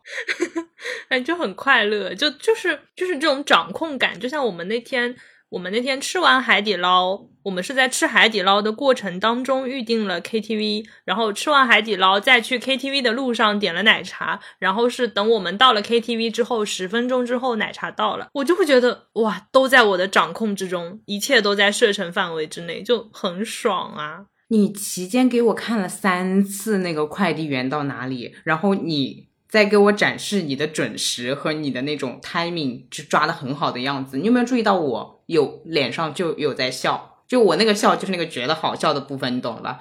[1.08, 5.14] 哎，就很快乐，就就是就是这种掌控感，就像我们那天
[5.50, 24.26] 我们那天吃完海底捞，我们是在吃海底捞的过程当中预定了 KTV，然后吃完海底捞再去 KTV 的路上点了奶茶，然后是等我们到了 KTV 之后十分钟之后奶茶到了，我就会觉得哇，都在我的掌控之中，一切都在射程范围之内，就很爽啊。
[24.48, 34.18] 你期间给我看了三次那个快递员到哪里，然后你再给我展示你的准时和你的那种 timing 就抓的很好的样子。
[34.18, 37.22] 你有没有注意到我有脸上就有在笑？
[37.26, 39.80] 就我那个笑就是那个觉得好笑的部分，你懂了吧？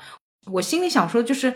[0.53, 1.53] 我心里想说就是。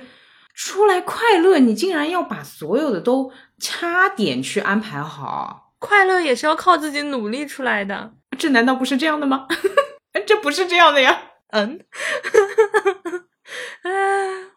[0.60, 8.14] 出来快乐，你竟然要把所有的都掐点去安排好，快乐也是要靠自己努力出来的。
[8.40, 9.46] 这难道不是这样的吗？
[10.26, 11.34] 这不是这样的呀。
[11.50, 11.80] 嗯，
[13.84, 13.92] 哎，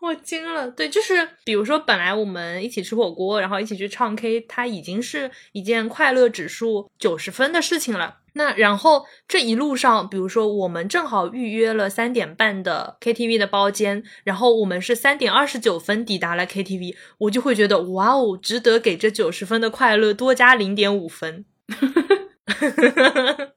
[0.00, 0.70] 我惊了。
[0.70, 8.19] 对，就是比如说，本来我们一起吃火锅，然后一起去唱 K，它已经是一件快乐指数九十分的事情了。
[8.34, 21.44] 那然后这一路上，比如说我们正好预约了三点半的 KTV 的包间，然后我们是三点二十九分抵达了 KTV，我就会觉得哇哦，值得给这九十分的快乐多加零点五分。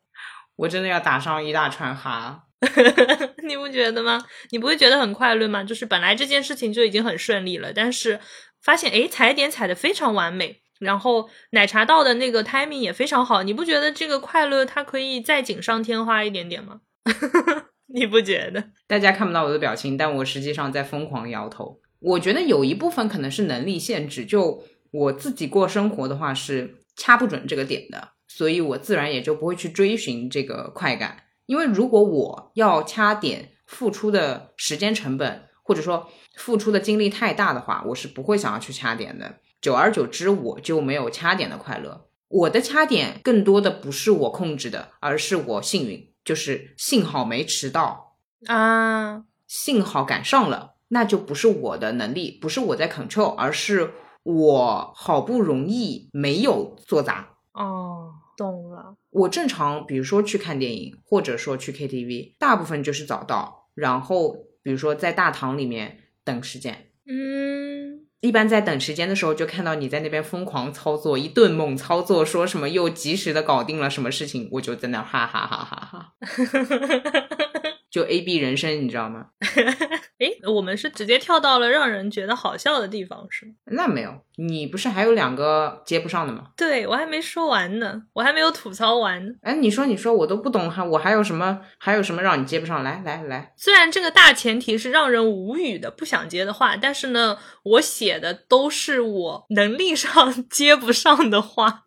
[0.58, 2.44] 我真的要打上一大串哈。
[3.44, 4.24] 你不觉得吗？
[4.52, 5.64] 你不会觉得很快乐吗？
[5.64, 8.20] 就是本来这件事情就已经很顺利了，但是
[8.62, 16.82] 发现诶踩点踩的非常完美，然后奶茶到的那个 timing 也非常好，你不觉得这个快乐它可以再锦上添花一点点吗？
[17.94, 18.72] 你不觉得？
[18.88, 21.80] 大家看不到我的表情，但我实际上在疯狂摇头。
[22.00, 31.24] 我觉得有一部分可能是能力限制，就我自己过生活的话是掐不准这个点的，所以我自然也就不会去追寻这个快感。
[31.46, 39.38] 因为如果我要掐点，付出的时间成本或者说付出的精力太大的话，我是不会想要去掐点的。
[39.64, 42.10] 久而久之，我就没有掐点的快乐。
[42.28, 53.92] 我的掐点更多的不是我控制的，而是我幸运，就是幸好没迟到，啊，幸好赶上了，那就不是我的能力，不是我在 control，而是
[54.24, 57.30] 我好不容易没有做砸。
[57.54, 58.98] 哦，懂了。
[59.12, 66.90] 我正常，比如说去看电影，或者说去 KTV，大部分就是早到，然后比如说在大堂里面等时间。
[67.06, 67.93] 嗯，
[68.24, 76.14] 一般在等时间的时候，就看到你在那边疯狂操作，一顿猛操作，说什么又及时的搞定了什么事情，我就在那哈哈哈哈哈哈，
[77.94, 79.28] 就 A B 人生，你知道吗？
[80.18, 83.52] 诶，我们是直接跳到了让人觉得好笑的地方，是吗？
[83.66, 86.46] 那没有，你不是还有两个接不上的吗？
[86.58, 89.34] 对我还没说完呢，我还没有吐槽完呢。
[89.44, 92.84] 哎，你说你说，我都不懂，还我还有什么还有什么让你接不上？
[92.84, 101.84] 来来来，虽然这个大前提是让人无语的、不想接的话，但是呢，我写的都是我能力上 接不上的话，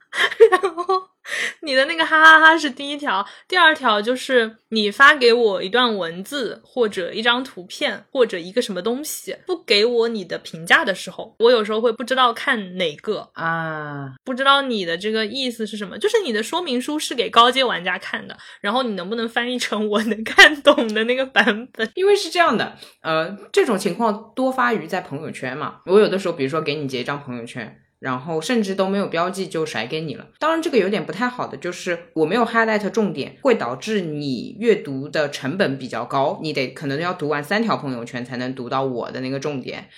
[0.52, 1.15] 然后。
[1.62, 15.98] 你的那个哈哈哈是第一条，第二条就是你发给我一段文字或者一张图片或者一个什么东西，不给我你的评价的时候，我有时候会不知道看哪个，啊，不知道你的这个意思是什么。
[15.98, 21.90] 就是你的说明书是给高阶玩家看的，然后你能不能翻译成我能看懂的那个版本？
[21.94, 25.80] 因为是这样的，呃，这种情况多发于在朋友圈嘛。
[25.86, 27.82] 我有的时候，比如说给你截一张朋友圈。
[27.98, 30.26] 然后甚至都没有标记就甩给你了。
[30.38, 36.38] 当然，这个有点不太好的就是我没有 highlight 重点，会导致你阅读的成本比较高。
[36.42, 39.88] 你得可能要读完三条朋友圈才能读到我的那个重点。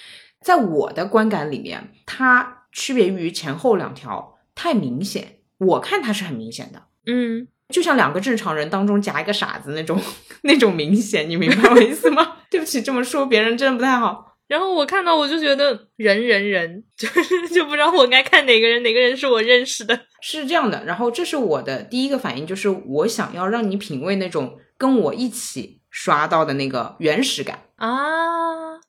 [0.40, 6.84] 在我的观感里面，它区别于前后两条太明显，我看它是很明显的。
[7.06, 10.00] 嗯就像两个正常人当中夹一个傻子那种
[10.42, 12.36] 那种明显，你明白我意思吗？
[12.48, 14.37] 对不起，这么说别人真的不太好。
[14.48, 20.00] 然后我看到我就觉得人人人， 就是就不知道我该看哪个人，哪个人是我认识的。
[20.20, 27.64] 是这样的，然后这是我的第一个反应，就是我想要让你品味那种跟我一起刷到的那个原始感。
[27.76, 27.88] 啊，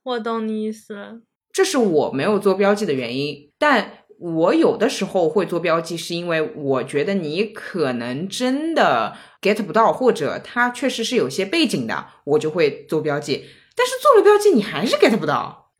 [0.04, 1.20] 我懂你意思了。
[1.52, 13.46] 这是我没有做标记的原因，但我有的时候会做标记，是因为我觉得你可能真的 get 不到，或者它确实是有些背景的，我就会做标记。
[13.80, 15.72] 但是做了标记，你还是 get 不到。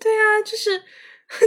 [0.00, 0.82] 对啊，就是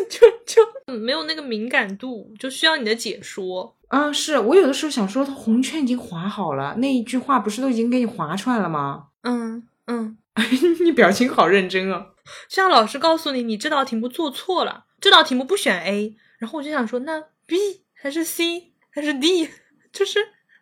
[0.07, 3.76] 就就没有那个敏感度，就需要你的解说。
[3.89, 9.07] 啊，是我有的时候想说，他红圈已经划好了，那一句话不是都已经给你划出来了吗？
[9.24, 10.17] 嗯嗯，
[10.86, 12.07] 你表情好认真啊。
[12.47, 17.57] 像老师告诉你，你这道题目做错了，这道题目不选 A，然后我就想说，那 B
[17.93, 19.49] 还是 C 还是 D？
[19.91, 20.20] 就是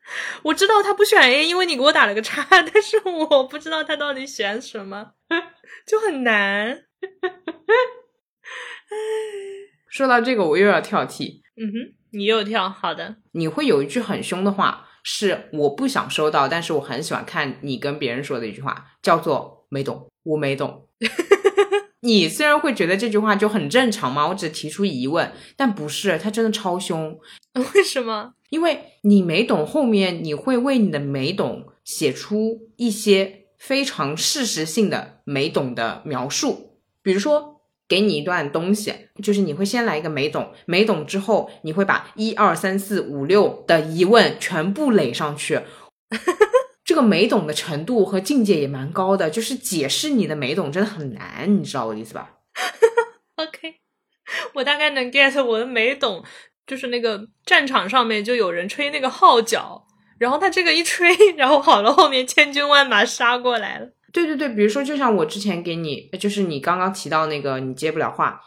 [0.44, 5.12] 我知道他不选 A，因为你给我打了个叉，但是我不知道他到底选什么，
[5.86, 6.86] 就很难。
[9.90, 11.42] 说到这个，我又要跳题。
[11.60, 13.18] 嗯哼，你又跳，好的。
[13.34, 20.88] 你会有一句很凶的话，是我不想收到，但是我很喜欢看你跟别人说的一句话，叫做“没懂，我没懂
[22.02, 27.20] ”。你虽然会觉得这句话就很正常嘛，我只提出疑问，但不是，他真的超凶。
[27.74, 28.34] 为什么？
[28.50, 38.94] 因为你没懂，后面你会为你的没懂写出一些非常事实性的没懂的描述，比如说给你一段东西，
[39.24, 45.62] 就是你会先来一个没懂，没懂之后你会把一二三四五六的疑问全部垒上去。
[46.86, 52.38] 这个没懂的程度和境界也蛮高的，就是解释你的没懂真的很难，你知道我的意思吧？
[53.36, 53.76] OK，
[54.54, 56.24] 我大概能 get 我的没懂，
[56.68, 59.88] 就是那个战场上面就有人吹那个号角，
[60.20, 63.88] 然后他这个一吹，然后好了，后面千军万马杀过来了。
[64.14, 68.40] 对对对，比如说就像我之前给你，就是你刚刚提到那个你接不了话，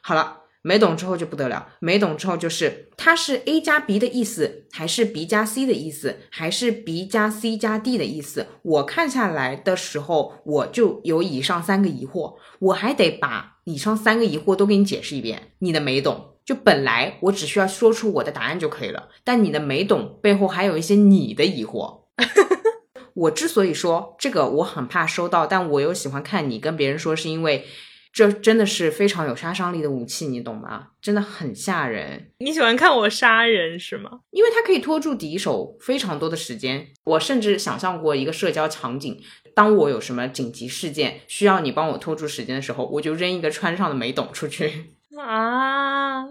[0.00, 0.38] 好了。
[0.62, 8.48] 没懂之后就不得了，没懂之后就是它是 A 加 B 的意思，还是 B 加 C 的意思，还是 B 加 C 加 D 的意思？
[8.62, 15.52] 我看下来的时候，我就有以上三个疑惑，我还得把以上三个疑惑都给你解释一遍。
[15.60, 22.04] 你的没懂，就本来我只需要说出我的答案就可以了，但你的没懂背后还有一些你的疑惑。
[23.12, 27.66] 我之所以说这个，我很怕收到，但我又喜欢看你跟别人说，是因为。
[28.12, 30.86] 这真的是非常有杀伤力的武器，你懂吗？
[31.02, 32.30] 真的很吓人。
[32.38, 34.20] 你喜欢看我杀人是吗？
[34.30, 36.86] 因为它可以拖住敌手非常多的时间。
[37.04, 39.20] 我甚至想象过一个社交场景：
[39.54, 44.95] 当我有什么紧急事件需要你帮我拖住时间的时候，我就扔一个穿上的美懂出去。
[45.18, 46.24] 啊！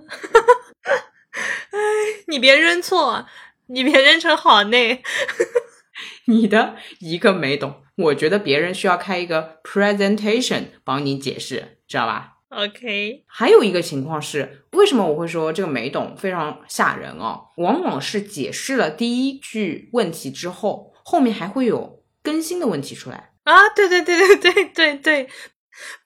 [1.72, 1.80] 哎，
[2.28, 3.26] 你别扔错，
[3.68, 5.04] 你别扔成好内。
[6.28, 11.80] 你的一个没懂，我觉得别人需要开一个 presentation 帮你解释。
[11.88, 17.50] 知道吧？OK，还有一个情况是，为什么我会说这个没懂非常吓人哦？
[17.58, 23.70] 往往是解释了第一句问题之后，后面还会有更新的问题出来啊！
[23.76, 25.30] 对对对对对对对，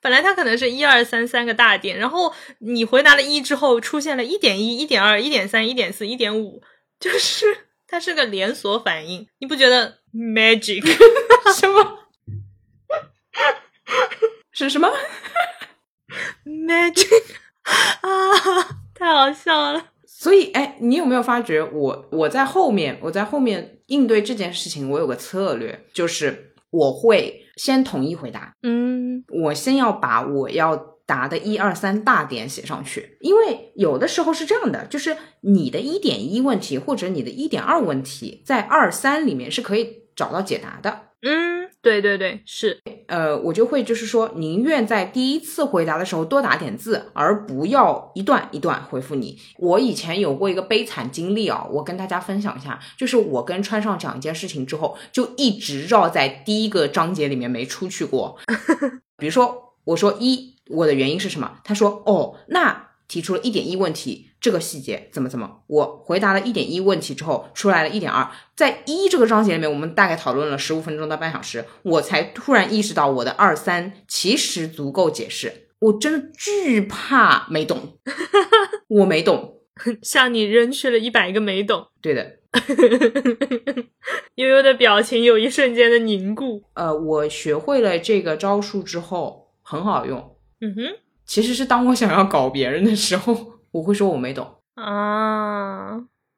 [0.00, 6.62] 本来它可能是一二三三个大点，然后你回答了一之后，出现了一点一、一点二、一点三、一点四、一点五，
[6.98, 7.46] 就是
[7.86, 10.82] 它是个连锁反应，你不觉得 magic
[11.58, 11.98] 什么？
[14.52, 14.88] 是什么？
[16.44, 17.22] magic
[17.62, 19.86] 啊，太好笑了！
[20.06, 28.54] 所以，哎，你有没有发觉我我在后面，我在后面应对这件事情，我有个策略，就是我会先统一回答。
[28.62, 41.08] 嗯，我先要把我要答的一二三大点写上去，因为有的时候是这样的，就是你的一点一问题或者你的一点二问题，在二三里面是可以找到解答的。
[41.22, 49.38] 嗯，对对对，是，呃，我就会就是说，宁愿在第一次回答的时候多打点字，而不要一段一段回复你。
[49.58, 58.38] 我以前有过一个悲惨经历啊，我跟大家分享一下，就是我跟川上讲一件事情之后，就一直绕在第一个章节里面没出去过。
[59.16, 61.58] 比如说，我说一，我的原因是什么？
[61.64, 62.88] 他说，哦，那。
[63.10, 65.60] 提出了一点一问题，这个细节怎么怎么？
[65.66, 68.26] 我回答了一点一问题之后，出来了一点二，
[68.56, 75.68] 在一这个章节里面，我们大概讨论了十五分钟到半小时，我才突然意识到我的二三其实足够解释。
[75.80, 77.98] 我真的惧怕没懂，
[78.88, 79.60] 我没懂，
[80.02, 81.86] 向你扔去了一百个没懂。
[82.02, 82.36] 对的，
[84.34, 86.62] 悠悠的表情有一瞬间的凝固。
[86.74, 90.36] 呃，我学会了这个招数之后，很好用。
[90.60, 90.82] 嗯哼。
[91.24, 95.96] 其实是当我想要搞别人的时候，我会说我没懂啊。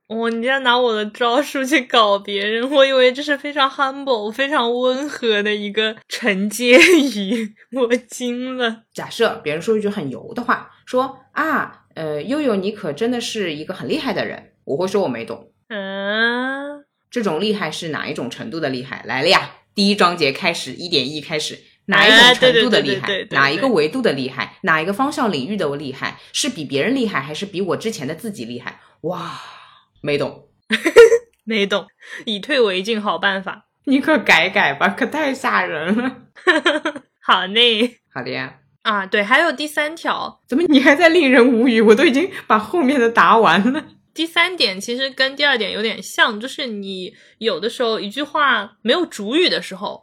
[0.09, 8.83] 哦，你竟然拿我的招数去搞别人，我以为这是非常 humble、非常温和的一个承接语， 我惊了。
[8.93, 15.51] 假设别人说一句很油的话，说啊，呃，悠悠你可真的是一个很厉害的人，我会说我没懂。
[15.69, 19.03] 嗯，这种厉害是哪一种程度的厉害？
[19.07, 23.27] 来了呀，第一章节开始一点一开始，哪一种程度的厉害？
[23.31, 24.59] 哪一个维度的厉害？
[24.63, 26.19] 哪一个方向领域的厉害？
[26.33, 28.81] 是比别人厉害，还是比我之前的自己厉害？
[29.03, 29.41] 哇！
[30.01, 30.49] 没懂，
[31.45, 31.87] 没懂，
[32.25, 33.67] 以退为进，好办法。
[33.85, 36.17] 你可改改吧，可太吓人了。
[37.21, 38.59] 好嘞，好的呀。
[38.83, 41.81] 啊，对，还有第三条，怎么你还在令人无语？
[41.81, 43.85] 我都已经把后面的答完了。
[44.13, 50.03] 第三点其实跟第二点有点像，就是你有的时候一句话没有主语的时候，哦，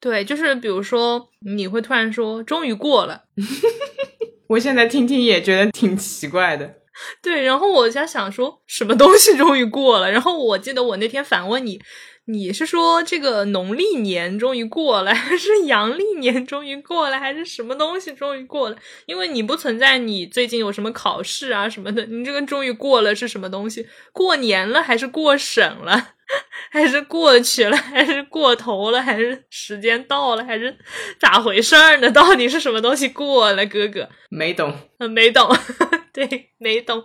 [0.00, 3.24] 对，就是比如说你会突然说“终于过了
[4.48, 6.76] ”，我现在听听也觉得挺奇怪的。
[7.22, 10.10] 对，然后我在想说什么东西终于过了。
[10.10, 11.80] 然后我记得我那天反问你，
[12.24, 18.76] 你是说这个农历年终于过了，还是阳历年终于过了，还是什么东西终于过了？
[19.06, 23.86] 因为你不存在你最近有什么考试啊什么的，你这个终于过了是什么东西？
[24.12, 26.14] 过年了还是过审了？
[26.70, 27.76] 还是过去了？
[27.76, 29.00] 还是过头了？
[29.02, 30.44] 还是时间到了？
[30.44, 30.76] 还是
[31.18, 32.10] 咋回事儿呢？
[32.10, 33.64] 到底是什么东西过了？
[33.66, 34.74] 哥哥没懂，
[35.14, 35.48] 没懂。
[36.12, 37.04] 对，没懂，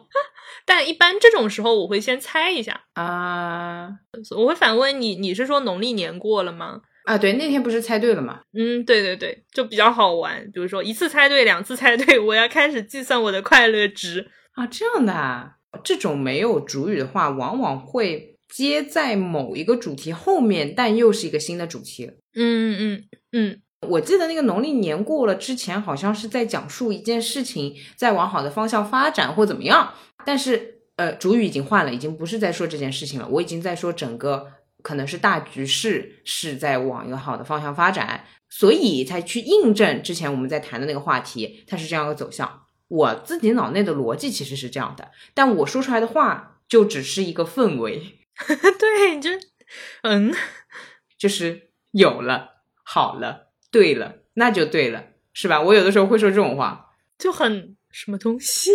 [0.65, 3.89] 但一般这种时候我会先猜一下啊，
[4.35, 6.81] 我会反问你，你是说农历年过了吗？
[7.05, 8.39] 啊，对，那天不是猜对了吗？
[8.57, 10.49] 嗯，对对对，就比较好玩。
[10.51, 15.51] 比如说一次猜对，两次猜对，我要开始计算我的快乐值啊，这样的啊，
[15.83, 22.11] 这种没有主语的话，往往会接在某一个主题后面，但又是一个新的主题。
[22.35, 23.61] 嗯嗯嗯。
[23.89, 29.93] 我记得那个农历年过了之前，好像是在讲述一件事情在往好的方向发展或怎么样，
[30.23, 33.27] 但是呃，主语已经换了，已经不是在说这件事情了。
[33.27, 34.47] 我已经在说整个
[34.81, 42.61] 可能是大局势是在往一个好的方向发展，所以才去印证之前我们在谈的那个话题，它是这样一个走向。
[42.87, 48.19] 我自己脑内的逻辑其实是这样的，但我说出来的话就只是一个氛围。
[48.79, 49.29] 对，就
[50.01, 50.33] 嗯，
[51.17, 53.51] 就是有了，好了。
[53.71, 55.59] 对了，那就对了，是吧？
[55.61, 58.69] 我有的时候会说这种话，就很什么东西，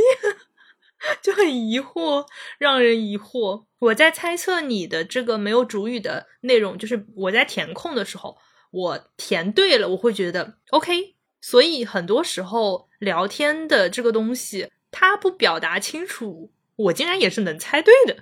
[1.23, 2.27] 就很疑惑，
[2.59, 3.67] 让人疑惑。
[3.79, 8.37] 我在猜测你的这个没有主语的内容，就是我在填空的时候，
[8.73, 11.15] 我填对了，我会觉得 OK。
[11.41, 18.17] 所以很多时候聊天的这个东西，它不表达清楚，我竟然也是能猜对的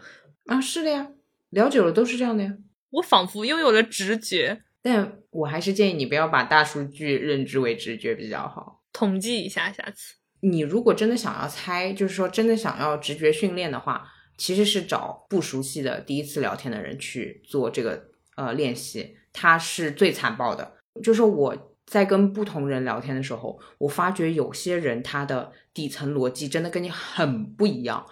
[0.44, 0.60] 啊！
[0.60, 1.08] 是的呀，
[1.50, 2.56] 聊久了都是这样的呀。
[2.90, 4.62] 我仿佛拥有了直觉。
[4.82, 10.14] 但我还是建议你不要把大数据认知为直觉比较好，统计一下下次。
[10.40, 20.76] 你如果真的想要猜，就是说真的想要直觉训练的话，其实是找不熟悉的第一次聊天的人去做这个呃练习，他是最残暴的。
[21.02, 28.06] 就是我在跟不同人聊天的时候，我发觉有些人他的底层逻辑真的跟你很不一样。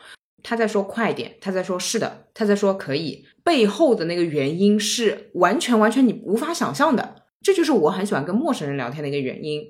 [0.45, 7.25] 他在说快点，他在说是的，他在说可以，背后的那个原因是完全完全你无法想象的。
[7.43, 9.65] 这就是我很喜欢跟陌生人聊天的一个原因，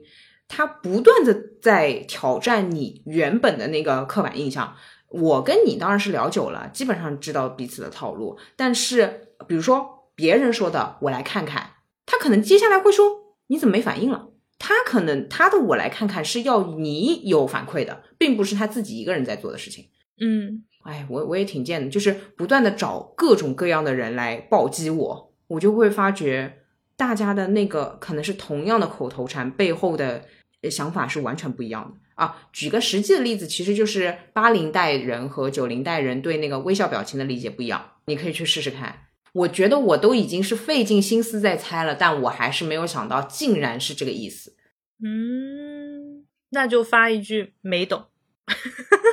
[0.49, 4.77] 他不断的在挑战你原本的那个刻板印象。
[5.09, 8.37] 我跟你当然是聊久了，基本上知道彼此的套路。
[8.57, 11.71] 但是比如说别人说的，我来看看，
[12.05, 14.31] 他可能接下来会说你怎么没反应了？
[14.59, 19.85] 他可能他的我来看看是要你有反馈的，并不是他自己一个人在做的事情。
[20.21, 26.59] 嗯，哎，我我也挺贱的，就是不断的找各种各样的人来暴击我，我就会发觉
[26.97, 30.25] 大家的那个可能是同样的口头禅背后的
[30.71, 32.49] 想法是完全不一样的啊。
[32.53, 39.01] 举个实际的例子，其实就是八零代人和九零代人对那个微笑表情的理解不一样，你可以去试试看。
[39.33, 44.55] 我觉得我都已经是费尽心思在猜了，但我还是没有想到，竟然是这个意思。
[45.03, 48.05] 嗯，那就发一句没懂。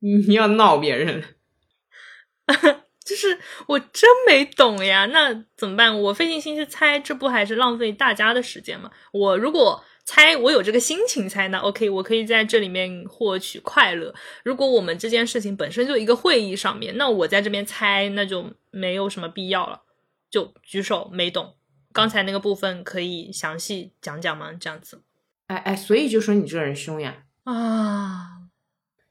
[0.00, 1.22] 你要闹别人，
[3.04, 6.00] 就是我真没懂呀，那怎么办？
[6.02, 8.90] 我费尽心思猜，这不还是浪费大家的时间吗？
[9.12, 14.14] 我如果猜，我有这个心情猜，那 OK，我可以在这里面获取快乐。
[14.44, 19.82] 如果我们这件事情本身就一个会议上面，那我在这边猜，那就没有什么必要了。
[20.30, 21.56] 就举手没懂，
[21.92, 24.52] 刚才那个部分可以详细讲讲吗？
[24.52, 25.02] 这样子，
[25.48, 28.37] 哎哎，所以就说你这个人凶呀啊。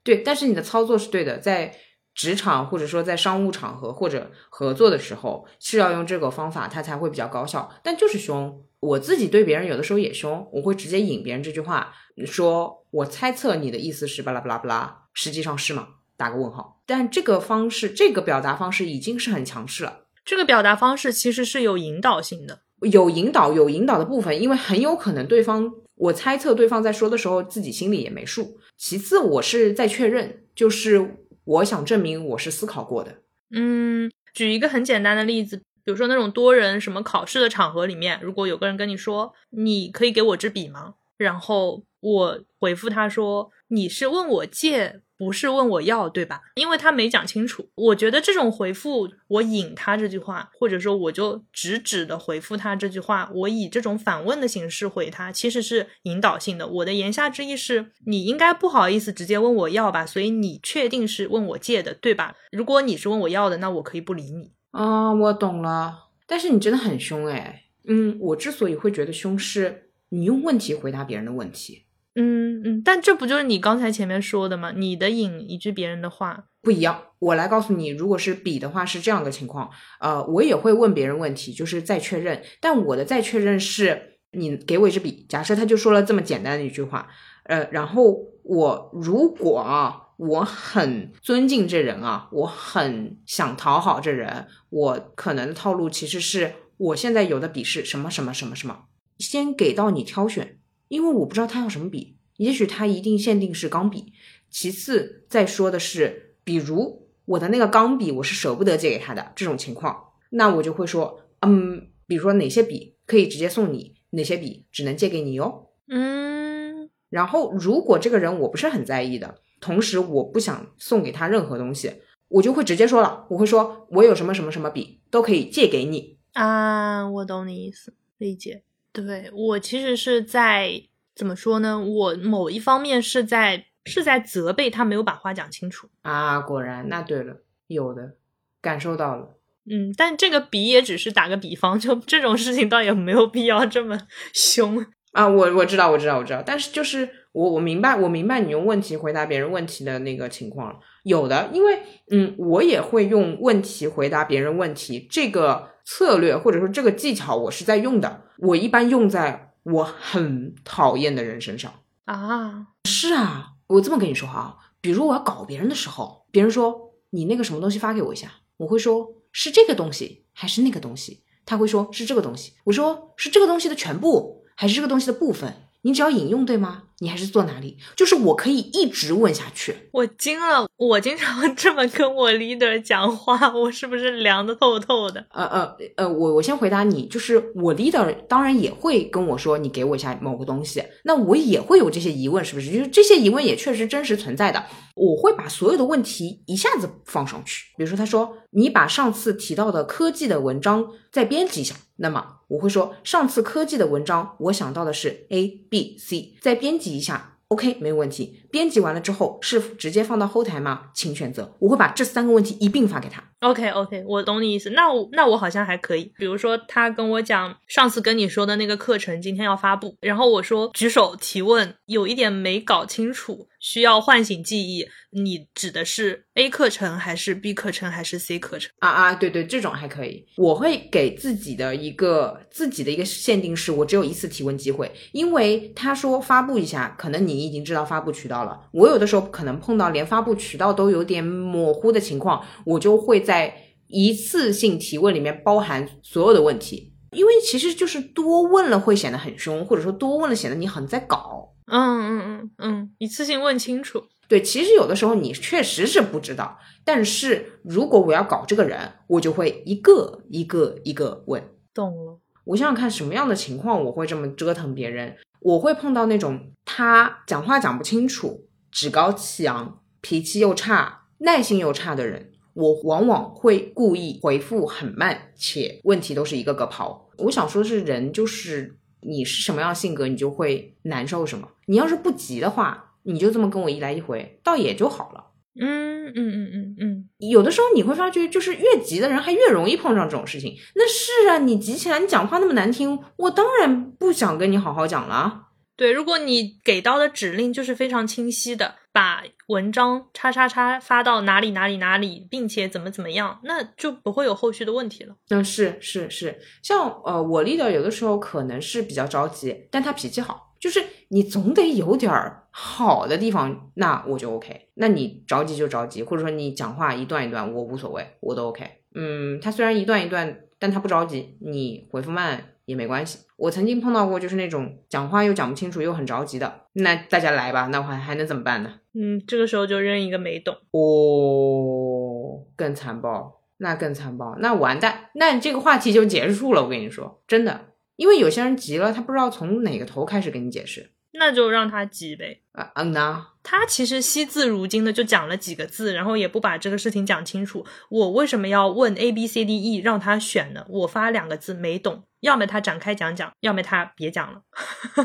[0.08, 1.74] 对，但是你的操作是对的，在
[2.14, 7.70] 职场或者说在商务场合或者合作的时候是要用这个方法，它才会比较高效。
[7.82, 11.92] 但就是凶，我自己对别人有的时候也凶，我会直接引别人这句话，
[12.24, 15.88] 说我猜测你的意思是巴拉巴拉巴拉，实际上是吗？
[16.16, 16.80] 打个问号。
[16.86, 20.06] 但这个方式，这个表达方式已经是很强势了。
[20.24, 28.58] 这个表达方式其实是有引导性的，有引导，有引导的部分，因为很有可能对方，我猜测对方在说的时候自己心里也没数。
[28.78, 33.22] 其次，我是在确认，就是我想证明我是思考过的。
[33.50, 40.94] 嗯，举一个很简单的例子，比如说那种多人什么考试的场合里面，如果有个人跟你说，你可以给我支笔吗？
[41.16, 45.02] 然后我回复他说，你是问我借。
[45.18, 46.40] 不是问我要，对吧？
[46.54, 47.68] 因为他没讲清楚。
[47.74, 56.66] 我觉得这种回复，我引他这句话，或者说我就直指的回复他这句话，我以这种反问的形式回他，其实是引导性的。
[56.68, 60.06] 我的言下之意是，你应该不好意思直接问我要吧？
[60.06, 62.36] 所以你确定是问我借的，对吧？
[62.52, 64.52] 如果你是问我要的，那我可以不理你。
[64.70, 66.10] 啊，我懂了。
[66.26, 67.64] 但是你真的很凶哎。
[67.88, 71.86] 嗯，我之所以会觉得凶，是你用问题回答别人的问题。
[72.14, 74.72] 嗯嗯，但这不就是你刚才前面说的吗？
[74.74, 77.02] 你的引一句别人的话不一样。
[77.20, 82.42] 我来告诉你，如果是笔的话是这样的情况，呃，我也会问别人问题，就是再确认。
[82.60, 87.08] 但我的再确认是你给我一支笔，假设他就说了这么简单的一句话，
[87.44, 98.86] 呃，然后我如果啊，我很尊敬这人啊，我很想讨好这人，我可能的套路其实是我现在有的笔是什么什么什么什么，
[99.18, 100.57] 先给到你挑选。
[100.88, 104.12] 因为我不知道他要什么笔，也许他一定限定是钢笔。
[104.50, 115.70] 其次再说的是，比如我的那个钢笔，我是舍不得借给他的这种情况，那我就会说，嗯，比如说哪些笔可以直接送你，哪些笔只能借给你哟。
[115.88, 121.92] 嗯，然后如果这个人我不是很在意的，同时我不想送给他任何东西，
[122.28, 127.06] 我就会直接说了，我会说我有什么什么什么笔都可以借给你啊。
[127.10, 128.62] 我懂你意思，理解。
[129.06, 130.82] 对我其实是在
[131.14, 131.78] 怎么说呢？
[131.80, 136.40] 我某一方面是在是在责备他没有把话讲清楚啊。
[136.40, 138.14] 果然，那对了，有的
[138.60, 139.34] 感受到了。
[139.70, 143.98] 嗯，但这个比也只是打个比方，就这种事情倒也没有必要这么
[144.32, 145.28] 凶啊。
[145.28, 146.42] 我我知道，我知道，我知道。
[146.44, 155.70] 但是就是我我明白，我明白你用问题回答别人问题的那个情况有的，因为嗯，我也会用问题回答别人问题这个。
[155.90, 158.24] 策略或者说这个技巧，我是在用的。
[158.36, 161.72] 我一般用在我很讨厌的人身上
[162.04, 162.66] 啊。
[162.84, 171.22] 是啊，我这么跟你说啊，比如我要搞别人的时候，别人说你那个什么东西发给我一下，我会说是这个东西还是那个东西？
[171.46, 175.67] 他会说是这个东西，我说是这个东西的全部还是这个东西的部分？
[175.82, 176.84] 你只要引用对吗？
[177.00, 177.76] 你还是做哪里？
[177.94, 179.88] 就是我可以一直问下去。
[179.92, 185.24] 我惊了，我经常这么跟我 leader 讲话，我是不是凉的透透的？
[185.30, 192.72] 呃呃呃，我我先回答你，就是我 leader 当然也会跟我说，你给我一下某个东西，那我也会有这些疑问，是不是？
[192.72, 194.64] 就是这些疑问也确实真实存在的。
[194.96, 207.34] 我会把所有的问题一下子放上去，比如说他说你把上次提到的科技的文章再编辑一下，那么我会说上次科技的文章我想到的是 A B C，再编辑一下。
[207.48, 208.42] OK，没有问题。
[208.50, 210.90] 编辑完了之后是直接放到后台吗？
[210.94, 211.54] 请选择。
[211.58, 213.22] 我会把这三个问题一并发给他。
[213.40, 214.70] OK，OK，我懂你意思。
[214.70, 216.12] 那我那我好像还可以。
[216.16, 223.48] 比如说他跟我讲上次跟你说的那个课程今天要发布，然后我说举手提问，有一点没搞清楚。
[223.60, 229.14] 需要唤醒记忆，你指的是 A 课程还是 B 课程还是 C 课程啊啊？
[229.14, 230.24] 对对，这种还可以。
[230.36, 238.60] 我会给自己的一个自己的一个限定是，我只有一次提问机会，因为他说发布一下，可能你已经知道发布渠道了。
[238.72, 243.54] 我有的时候可能碰到连发布渠道都有点模糊的情况，我就会在
[243.86, 251.54] 一次性提问里面包含所有的问题，因为其实就是多问了会显得很凶，或者说多问了显得你很在搞。
[251.70, 254.04] 嗯嗯嗯嗯，一次性问清楚。
[254.26, 261.42] 对，其实有的时候你确实是不知道，但是如果我要搞这个人，我就会一个一个一个问。
[261.72, 262.18] 懂了。
[262.44, 265.14] 我想想看什么样的情况我会这么折腾别人。
[265.40, 277.08] 我会碰到那种他讲话讲不清楚、趾高气昂、脾气又差、耐心又差的人，我往往会故意回复很慢，且问题都是一个个抛。
[277.18, 278.74] 我想说的是，人就是。
[279.00, 281.48] 你是什么样性格，你就会难受什么。
[281.66, 285.24] 你要是不急的话，你就这么跟我一来一回，倒也就好了。
[285.60, 287.08] 嗯嗯嗯嗯嗯。
[287.18, 290.54] 有的时候你会发觉，就是越急的人还越容易碰上这种事情。
[290.74, 295.46] 那是啊，你急起来，你讲话那么难听，我当然不想跟你好好讲了。
[295.76, 305.14] 对，如果你给到的指令就是非常清晰的，把文章叉叉叉发到哪里哪里哪里，并且怎么怎么样，那就不会有后续的问题了。
[305.28, 314.70] 嗯，是是是，像呃，我 leader 有的时候可能是比较着急，但他脾气好，就是你总得有点儿好的地方，那我就 OK。
[314.74, 318.68] 那你着急就着急，或者说你讲话一段一段，我无所谓，我都 OK。
[318.96, 323.20] 嗯，他虽然一段一段，但他不着急，你回复慢也没关系。
[323.36, 328.80] 我曾经碰到过，就是那种讲话又讲不清楚又很着急的，那大家来吧，那还还能怎么办呢？
[328.92, 330.56] 嗯，这个时候就扔一个没懂。
[330.72, 336.64] 哦，更残暴，那更残暴，那完蛋，那这个话题就结束了。
[336.64, 340.90] 我跟你说，真的，因为有些人急了，他不知道从哪个头开始跟你解释。
[341.12, 342.42] 那就让他急呗。
[342.52, 347.64] 啊嗯呐，他其实惜字如金的就讲了几个字，然后也不把这个事情讲清楚。
[347.88, 350.66] 我为什么要问 A B C D E 让他选呢？
[350.68, 354.42] 我发两个字没懂，要么他展开讲讲，要么他别讲了。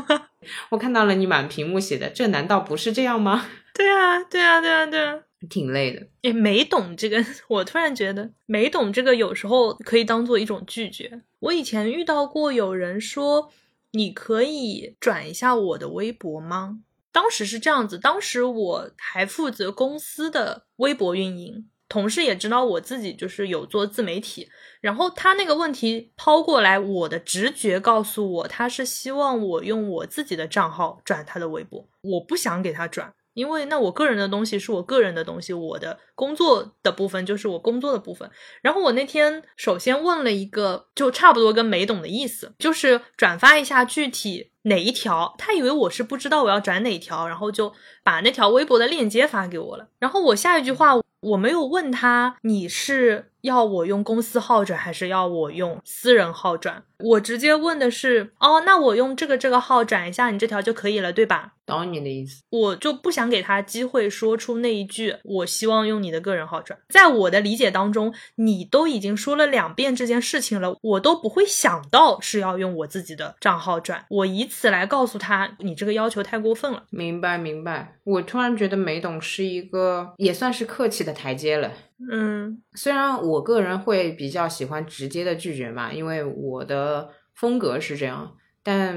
[0.70, 3.46] 我看到了你满屏幕写的，这难道不是这样吗？
[3.72, 6.08] 对啊，对啊，对啊，对啊，挺累的。
[6.22, 11.22] 也，没懂这个， 我突然觉得没懂这个有时候可以当做一种拒绝。
[11.38, 13.52] 我以前遇到过有人说。
[13.94, 16.80] 你可以转一下我的微博吗？
[17.12, 33.14] 当时是这样子，当时我还负责公司的微博运营，同事也知道我自己就是有做自媒体，然后他那个问题抛过来，我的直觉告诉我，他是希望我用我自己的账号转他的微博，我不想给他转。
[33.34, 38.30] 因为那我个人的东西是我个人的东西，我的工作的部分就是我工作的部分。
[38.62, 45.34] 然后我那天首先问了一个，就差不多跟没懂的意思，就是转发一下具体哪一条。
[45.36, 47.72] 他以为我是不知道我要转哪条，然后就
[48.02, 49.88] 把那条微博的链接发给我了。
[49.98, 53.32] 然后我下一句话我没有问他你是。
[53.44, 56.82] 要我用公司号转还是要我用私人号转？
[56.98, 61.52] 我直接问的是，哦，那我用这个这个号转一下你这条就可以了，对吧？
[61.66, 66.78] 懂你的意思，我就不想给他机会说出那一句，我希望用你的个人号转。
[66.88, 76.84] 在我的理解当中，你都已经说了两遍这件事情了，我都不会想到是要用我自己的账号转，我以此来告诉他，你这个要求太过分了。
[76.90, 81.70] 明白明白，我突然觉得梅董是一个也算是客气的台阶了。
[82.10, 88.94] 嗯，虽然我个人会比较喜欢直接的拒绝嘛，因为我的风格是这样，但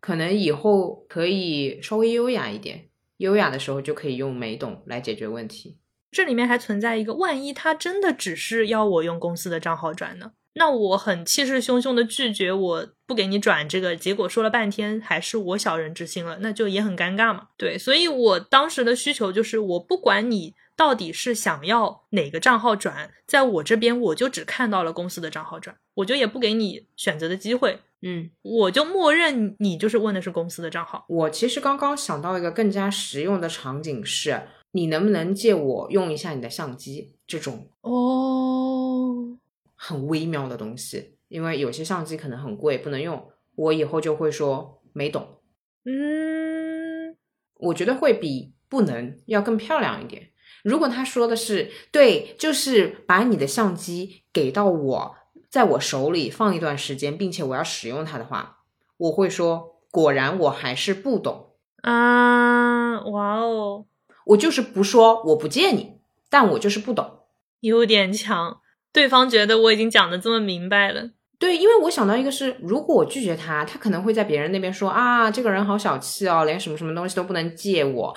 [0.00, 5.78] 可能以后可以稍微优雅一点，优雅的时候就可以用美懂来解决问题。
[6.10, 10.32] 这里面还存在一个，万一他真的只是要我用公司的账号转呢？
[10.54, 17.48] 那我很气势汹汹的拒绝，我不给你转这个，结果说了半天还是我小人之心了，那就也很尴尬嘛。
[17.56, 20.54] 对，所以我当时的需求就是，我不管你。
[20.76, 23.10] 到底是想要哪个账号转？
[23.26, 27.80] 在我这边，我就只看到了公司的账号转，我就也不给你选择的机会。
[28.02, 31.06] 嗯，我就默认你就是问的是公司的账号。
[31.08, 37.14] 我其实刚刚想到一个更加实用的场景是，你能不能借我用一下你的相机？
[37.26, 39.38] 这种哦，
[39.74, 43.30] 很微妙的东西，因为有些相机可能很贵，不能用。
[43.54, 45.40] 我以后就会说没懂。
[45.84, 47.16] 嗯，
[47.54, 50.30] 我觉得会比不能要更漂亮一点。
[50.64, 55.14] 如果他说的是对，就是把你的相机给到我，
[55.50, 58.60] 在我手里放一段时间，并且我要使用它的话，
[58.96, 61.50] 我会说，果然我还是不懂
[61.82, 63.00] 啊！
[63.04, 63.84] 哇哦，
[64.28, 65.98] 我就是不说我不借你，
[66.30, 67.18] 但我就是不懂，
[67.60, 68.60] 有点强。
[68.90, 78.16] 对方觉得我已经讲的这么明白了，对，因为我想到一个是，如果我拒绝他，他可能会在别人那边说啊，这个人好小气哦，连什么什么东西都不能借我。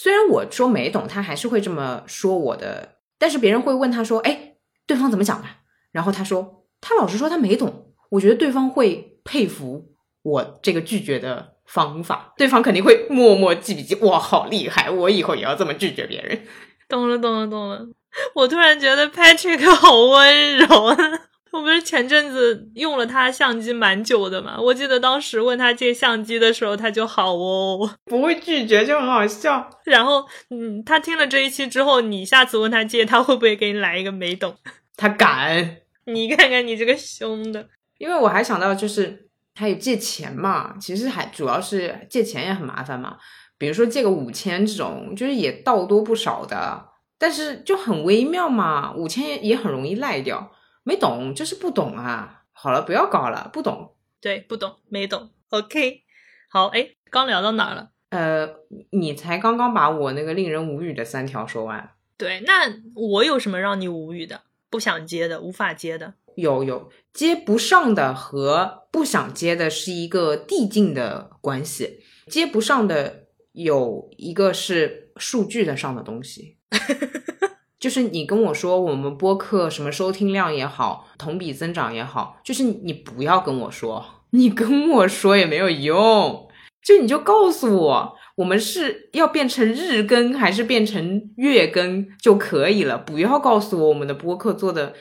[0.00, 2.98] 虽然我说没懂，他还是会这么说我的。
[3.18, 4.52] 但是别人会问他说：“哎，
[4.86, 5.48] 对方怎么讲的？”
[5.90, 13.96] 然后他说：“他老实说他没懂。”我觉得对方会佩服我这个拒绝的方法，对方肯定会默默记笔记。
[13.96, 14.88] 哇，好厉害！
[14.88, 16.46] 我以后也要这么拒绝别人。
[16.88, 17.80] 懂了，懂了，懂了。
[18.36, 20.96] 我突然觉得 Patrick 好温柔。
[21.58, 24.56] 我不是前阵子用了他相机蛮久的嘛？
[24.60, 29.68] 我记得当时问他借相机的时候，他就好哦，不会拒绝就很好笑。
[29.84, 34.54] 然后，嗯，他听了这一期之后，你下次问他借，他会不会给你来一个没懂？
[34.96, 35.78] 他敢？
[36.06, 37.66] 你看看你这个凶的。
[37.98, 43.16] 因为我还想到，就是还有借钱嘛，其实还主要是借钱也很麻烦嘛。
[43.58, 46.84] 比如说借个五千这种，就是也倒多不少的，
[47.18, 50.52] 但是就很微妙嘛，五千也也很容易赖掉。
[50.88, 52.44] 没懂就是不懂啊！
[52.50, 53.94] 好了，不要搞了，不懂。
[54.22, 55.28] 对，不懂，没懂。
[55.50, 56.04] OK，
[56.48, 57.90] 好，哎，刚聊到哪了？
[58.08, 58.48] 呃，
[58.92, 61.90] 你才刚刚把我那个令人无语的三条说完。
[62.16, 64.40] 对，那我有什么让你无语的？
[64.70, 66.14] 不想接的，无法接的？
[66.36, 72.00] 有有，接不上的和不想接的是一个递进的关系。
[72.28, 76.56] 接不上的有一个是数据的上的东西。
[77.78, 86.48] 就是你跟我说我们播客什么收听量也好，同比增长也好，就是你不要跟我说，你跟我说也没有用，
[86.82, 94.94] 就你就告诉我，我们是要变成日更还是变成月更就可以了，不要告诉我我们的播客做的。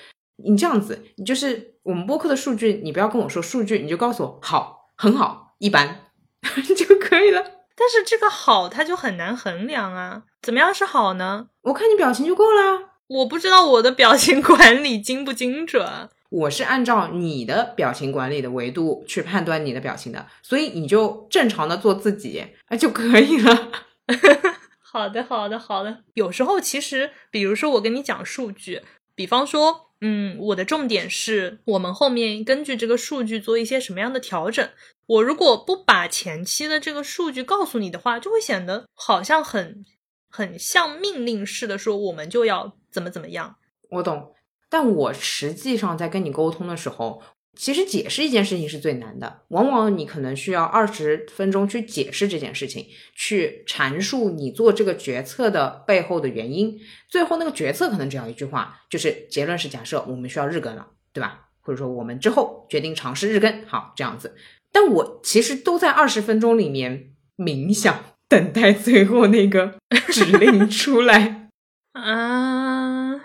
[0.46, 6.12] 你这样子，你就是我们播客的数据，你不要跟我说数据，你就告诉我好、很好、一般
[6.78, 7.42] 就可以了。
[7.76, 10.22] 但是这个好，它就很难衡量啊。
[10.48, 11.48] 怎么样是好呢？
[11.64, 12.92] 我看你表情就够了。
[13.08, 15.86] 我不知道我的表情管理精不精准。
[16.30, 23.72] 我是按照你的表情管理的维度去判断你的表情的，所以你就正常的做自己啊就可以了。
[24.80, 25.98] 好的，好的，好的。
[26.14, 28.84] 有时候其实，比如说我跟你讲数据，
[29.16, 34.70] 比方说，嗯，我的重点是我们后面根据这个数据做一些什么样的调整。
[35.08, 39.84] 我如果不把前期的这个数据告诉你的话，就会显得好像很
[40.30, 43.56] 很像命令式的说我们就要怎么怎么样。
[43.90, 44.34] 我懂。
[44.70, 47.24] 但我实际上在跟你沟通的时候，
[47.56, 49.44] 其实解释一件事情是最难的。
[49.48, 56.78] 往往你可能需要二十分钟去解释这件事情，去阐述你做这个决策的背后的原因。
[57.08, 61.48] 最后那个决策可能只要一句话，就是结论是假设我们需要日更了，对吧？
[61.62, 64.36] 或者说我们之后决定尝试日更，好这样子。
[64.74, 69.76] 但我其实都在二十分钟里面冥想，等待最后那个
[70.12, 71.50] 指令出来
[71.94, 73.22] 啊。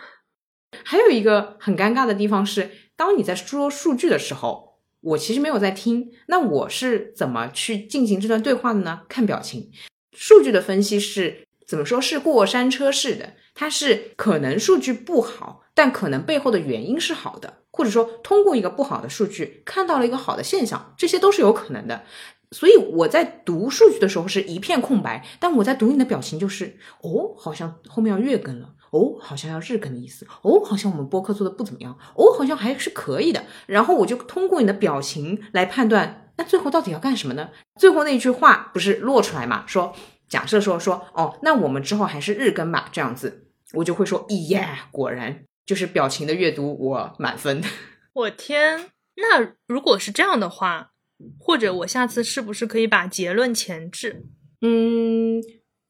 [0.85, 6.11] 还有一个很尴尬的地方是，当你在说数据的时候，我其实没有在听。
[6.27, 9.03] 那我是怎么去进行这段对话的呢？
[9.09, 9.71] 看表情。
[10.13, 12.01] 数据的分析是怎么说？
[12.01, 22.05] 是过山车式的，它是可能数据不好，但可能背后的原因是好的，或者说通过一个不好的数据看到了一个好的现象，这些都是有可能的。
[22.53, 28.75] 所以我在读数据的时候是一片空白，但我在读你的表情就是哦，好像后面要月更了。
[28.91, 30.27] 哦，好像要日更的意思。
[30.43, 31.99] 哦，好像我们播客做的不怎么样。
[32.15, 33.43] 哦，好像还是可以的。
[33.67, 37.49] 然后我就通过你的表情来判断，那最后到底要干什么呢？
[37.81, 39.65] 最后那句话不是落出来嘛？
[39.67, 39.95] 说
[40.29, 47.63] 假设说说哦，那我们之后还是日更吧，这样子我就会说，耶，果然就是表情的阅读我满分。
[48.13, 50.92] 我天，那如果是这样的话，
[51.39, 54.25] 或者我下次是不是可以把结论前置？
[54.61, 55.43] 嗯。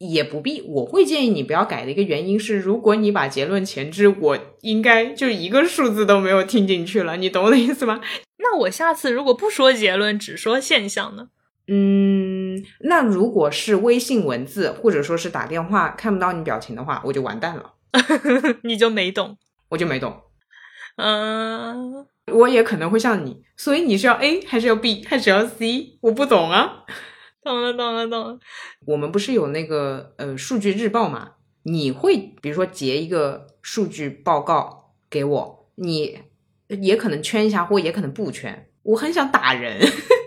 [0.04, 8.00] 也不必，我会建议你不要改的一个原因是，如果你把结论前置，我应该就一个数字都没有听进去了，你懂我的意思吗？
[8.38, 11.28] 那我下次如果不说结论，只说现象呢？
[11.68, 17.74] 嗯，那如果是微信文字或者说是打电话看不到你表情的话，我就完蛋了，
[18.64, 20.20] 你就没懂，我就没懂。
[20.96, 25.98] 嗯，我也可能会像你，所以你是要 A 还是要 B 还是要 C？
[26.02, 26.84] 我不懂啊。
[27.42, 28.38] 懂了，懂了，懂了。
[28.86, 31.32] 我们不是有那个呃数据日报嘛？
[31.64, 36.20] 你会比如说截一个数据报告给我，你
[36.68, 38.68] 也可能圈一下，或也可能不圈。
[38.84, 39.80] 我很想打人，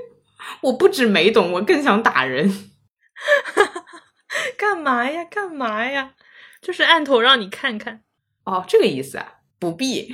[0.64, 2.70] 我不止没懂，我更想打人。
[4.58, 5.24] 干嘛呀？
[5.24, 6.14] 干嘛呀？
[6.62, 8.04] 就是按头让你看看。
[8.44, 9.36] 哦，这个意思啊？
[9.58, 10.14] 不必，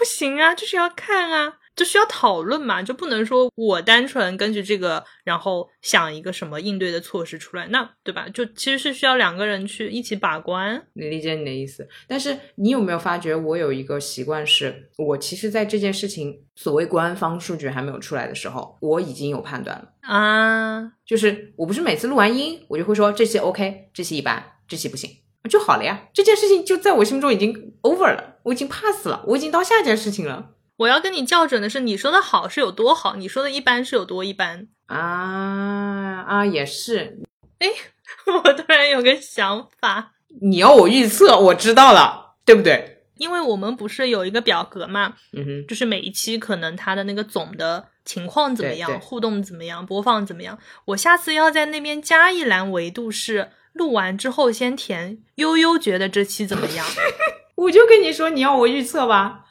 [0.00, 1.58] 不行啊，就是要看啊。
[1.76, 8.28] 就需要讨论嘛，就不能说我单纯根据这个，然后想一个什么应对的措施出来，那对吧？
[8.28, 10.82] 就其实是需要两个人去一起把关。
[10.92, 20.92] 你理解你的意思，但是你有没有发觉，我有一个习惯，是我其实在这件事情所谓官方数据还没有出来的时候，我已经有判断了啊。
[21.06, 25.08] 就是我不是每次录完音，我就会说这期 OK，这期一般，这期不行，
[25.48, 26.08] 就好了呀。
[26.12, 30.50] 这件事情就在我心中已经 over 了，我已经 pass 了，我已经到下件事情了。
[30.76, 37.18] 我要跟你校准的是，你说的好是有多好，你说的一般是有多一般啊啊，也是。
[37.58, 37.68] 哎，
[38.42, 43.04] 我突然有个想法，你要我预测，我知道了，对不对？
[43.18, 50.58] 因为我们不是有一个表格嘛，嗯哼，就是每一期可能它的那个总的情况怎么样，互动怎么样，播放怎么样。
[50.86, 56.86] 我下次要在那边加一栏维度，是录完之后先填悠悠觉得这期怎么样。
[57.56, 59.44] 我就跟你说，你要我预测吧。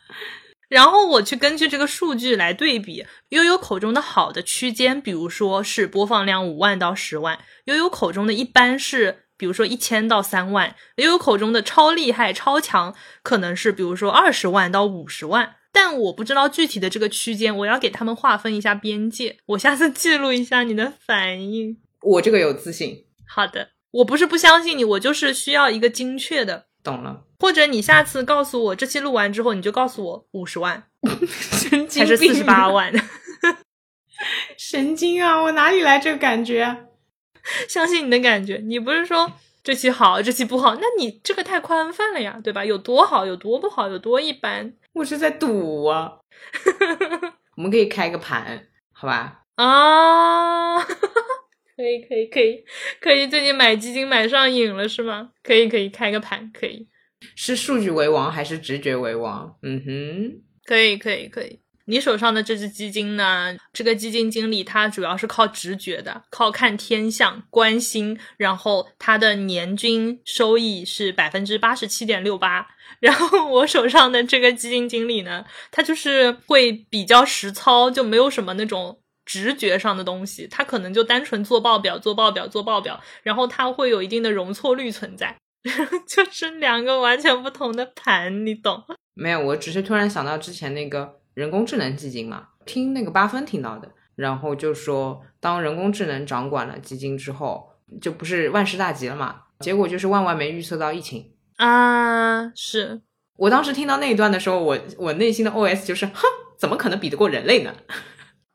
[0.67, 12.93] 然后我去根据这个数据来对比悠悠口中的好的区间，比如说是播放量五万到十万；悠悠口中的一般是，比如说一千到三万；悠悠口中的超厉害、超强，
[13.23, 15.55] 可能是比如说二十万到五十万。
[15.71, 19.37] 但我不知道具体的这个区间，我要给他们划分一下边界。
[19.47, 21.77] 我下次记录一下你的反应。
[22.01, 23.05] 我这个有自信。
[23.27, 26.65] 好的，我不是不相信你，我就是需要一个精确的。
[26.83, 27.23] 懂了。
[27.39, 32.93] 或者你下次告诉我，这期录完之后，你就告诉我五十万， 还是四十八万？
[34.57, 35.41] 神经啊！
[35.43, 36.85] 我哪里来这个感觉？
[37.69, 38.61] 相信你的感觉。
[38.65, 39.31] 你不是说
[39.63, 40.75] 这期好，这期不好？
[40.75, 42.65] 那你这个太宽泛了呀，对吧？
[42.65, 44.73] 有多好，有多不好，有多一般？
[44.93, 46.17] 我是在赌啊。
[47.55, 49.43] 我们可以开个盘，好吧？
[49.55, 50.79] 啊，
[51.79, 52.61] 可以可以可以
[52.99, 55.29] 可以，最近买基金买上瘾了是吗？
[55.41, 56.89] 可以可以开个盘，可以
[57.37, 59.55] 是数据为王还是直觉为王？
[59.63, 61.61] 嗯哼，可以可以可以。
[61.85, 63.55] 你手上的这只基金呢？
[63.71, 72.67] 这个基金经理他主要是靠直觉的，靠看天象、关心，然后他的年均收益是百分之八十七点六八。
[72.99, 78.99] 然后我手上的这个基金经理呢，他就是会比较实操，就没有什么那种
[79.29, 85.37] 直觉上的东西，它可能就单纯做报表、做报表、做报表，然后它会有一定的容错率存在，
[86.09, 88.83] 就是两个完全不同的盘，你懂？
[89.13, 91.17] 没有，我只是突然想到之前那个。
[91.35, 97.69] 人工智能基金嘛，听那个八分听到的，然后就说，当人工智能掌管了基金之后，
[98.01, 99.43] 就不是万事大吉了嘛？
[99.61, 102.51] 结果就是万万没预测到疫情啊！
[102.55, 103.01] 是
[103.37, 106.23] 我当时听到那一段的时候，我我内心的 OS 就是，哼，
[106.57, 107.73] 怎么可能比得过人类呢？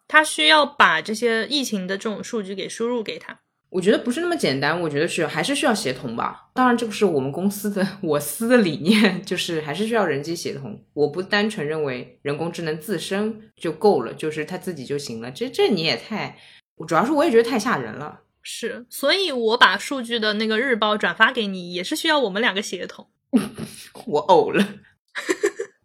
[0.07, 3.41] 他需要把这些疫情的这种数据给输入给他。
[3.71, 6.49] 我觉得不是那么简单，我觉得是还是需要协同吧。
[6.55, 10.81] 当然，这个是我们公司的 我司的理念， 就是还是需要人机协同。
[10.93, 15.29] 我不单纯认为人工智能自身就够了，就是它自己就行了。
[15.33, 16.39] 这这你也太，
[16.87, 18.21] 主要是我也觉得太吓人了。
[18.43, 23.09] 是，所以我把数据的那个日报转发给你，也是需要我们两个协同。
[24.07, 24.65] 我呕了，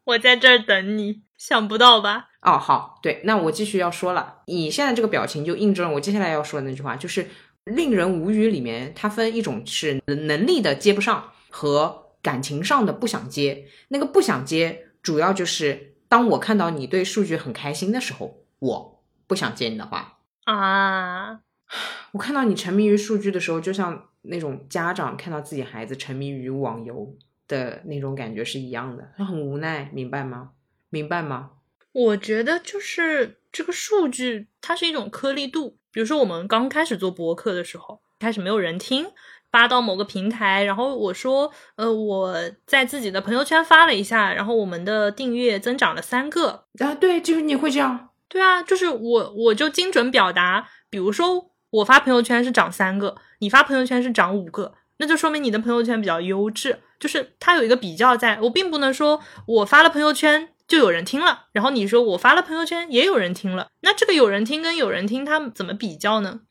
[0.04, 2.29] 我在这儿等你，想不到吧？
[2.42, 4.42] 哦，好，对，那我继续要说了。
[4.48, 7.28] 你现在这个表情就印证了我接下来要说的那句话，就是。
[7.66, 13.68] 令人无语里面，它分一种是能力的接不上和感情上的不想接。
[13.90, 21.42] 那个不想接，主要就是当我看到你对数据很开心的时候，我不想接你的话啊。
[22.14, 27.14] 我看到你沉迷于数据的时候，就像那种家长看到自己孩子沉迷于网游
[27.48, 30.52] 的那种感觉是一样的，他很无奈，明白吗？
[30.90, 31.52] 明白吗？
[31.92, 35.78] 我觉得就是这个数据，它是一种颗粒度。
[35.92, 39.08] 比如说，我们刚开始做博客的时候，开始没有人听，
[39.52, 42.36] 发到某个平台，然后我说，呃，我
[42.68, 46.66] 在自己的朋友圈发了一下，然后我们的订阅增长了三个。
[46.80, 48.10] 啊，对，就是你会这样。
[48.28, 50.70] 对啊，就是我，我就精准表达。
[50.92, 60.50] 比如说，我发朋友圈是涨三个，你发朋友圈是涨五个，那就说明你的朋友圈比较优质，就是它有一个比较，在我并不能说我发了朋友圈。
[60.70, 66.42] 就有人听了，然后你说我发了朋友圈也有人听了，那这个有人听跟有人听，他怎么比较呢？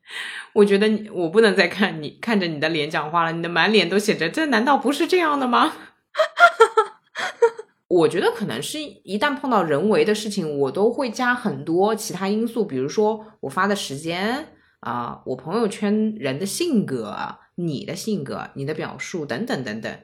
[0.55, 5.73] 我觉得你我不能再看你看着你的脸讲话了，你的满脸都写着，这难道不是这样的吗？
[7.89, 14.49] 我觉得可能是一旦碰到人为的事情，我都会加很多其他因素，比如说我发的时间
[14.81, 17.17] 啊，我朋友圈人的性格，
[17.55, 19.99] 你的性格，你的表述等等等等。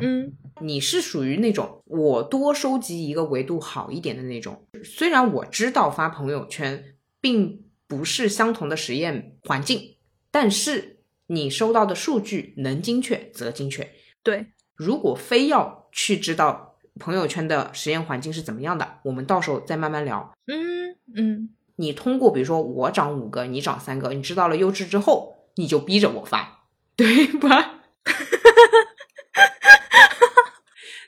[0.00, 4.66] 嗯，你是属于那种我多收集一个维度好一点的那种。
[4.84, 9.96] 虽然我知道发朋友圈并不是相同的实验环境，
[10.30, 13.92] 但是你收到的数据能精确则精确。
[14.22, 20.32] 对，如果非要去知道朋友圈的实验环境是怎么样的，我们到时候再慢慢聊。
[20.46, 27.82] 嗯嗯，你通过比如说我涨五个，你涨三个，你知道了优质之后，你就逼着我发， 对吧？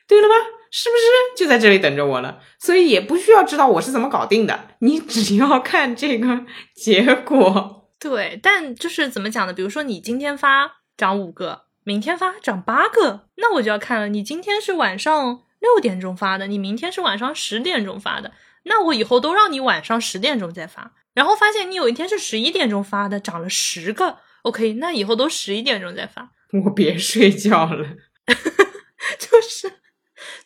[0.09, 0.35] 对了吧？
[0.71, 1.03] 是不是
[1.37, 2.41] 就在这里等着我了？
[2.59, 6.45] 所以也不需要知道我是怎么搞定的，你只要看这个
[6.75, 7.91] 结果。
[7.99, 9.53] 对，但就是怎么讲呢？
[9.53, 14.09] 比如说你今天发涨五个，明天发涨八个，那我就要看了。
[14.09, 18.33] 你今天是晚上六点钟发的，你明天是晚上十点钟发的，
[18.65, 20.93] 那我以后都让你晚上十点钟再发。
[21.15, 26.31] 然后发现你有一天是十一点钟发的，涨了十个，OK，那以后都十一点钟再发。
[26.65, 27.87] 我别睡觉了，
[29.19, 29.78] 就是。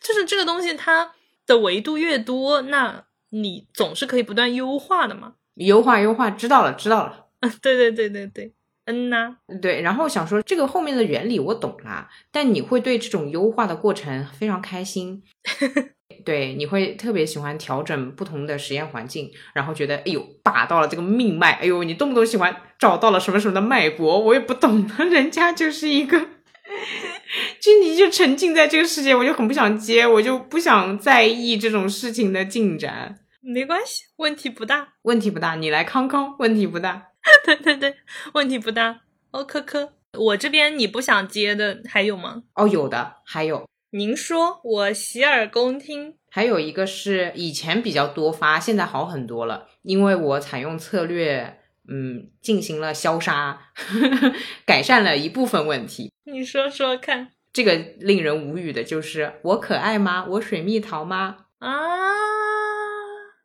[0.03, 1.11] 就是这个东西，它
[1.47, 5.33] 的维度越多，那你总是可以不断优化的嘛。
[5.55, 7.27] 优化优化，知道了知道了。
[7.61, 8.53] 对对对对对，
[8.85, 9.81] 嗯呐，对。
[9.81, 15.23] 然后想说这个后面的原理我懂了，但你会对这种优化的过程非常开心。
[16.25, 26.27] 对，你会特别喜欢调整不同的实验环境，然后觉得哎呦打到了这个命脉，哎呦你动不动喜欢找到了什么什么的脉搏，我也不懂， 人家就是一个。
[27.59, 33.19] 就你就沉浸在这个世界，我就很不想接，我就不想在意这种事情的进展。
[33.41, 37.09] 没关系，问题不大，问题不大，你来康康，问题不大。
[37.45, 37.95] 对对对，
[38.33, 39.01] 问题不大。
[39.31, 42.43] 哦，科科，我这边你不想接的还有吗？
[42.55, 43.67] 哦，有的，还有。
[43.91, 46.15] 您说，我洗耳恭听。
[46.29, 51.59] 还有一个是以前比较多发，现在好很多了，因为我采用策略。
[51.89, 53.59] 嗯，进行了消杀，
[54.65, 56.11] 改善了一部分问题。
[56.25, 60.25] 你说说看，这个令人无语的就是我可爱吗？
[60.29, 61.37] 我水蜜桃吗？
[61.59, 61.69] 啊，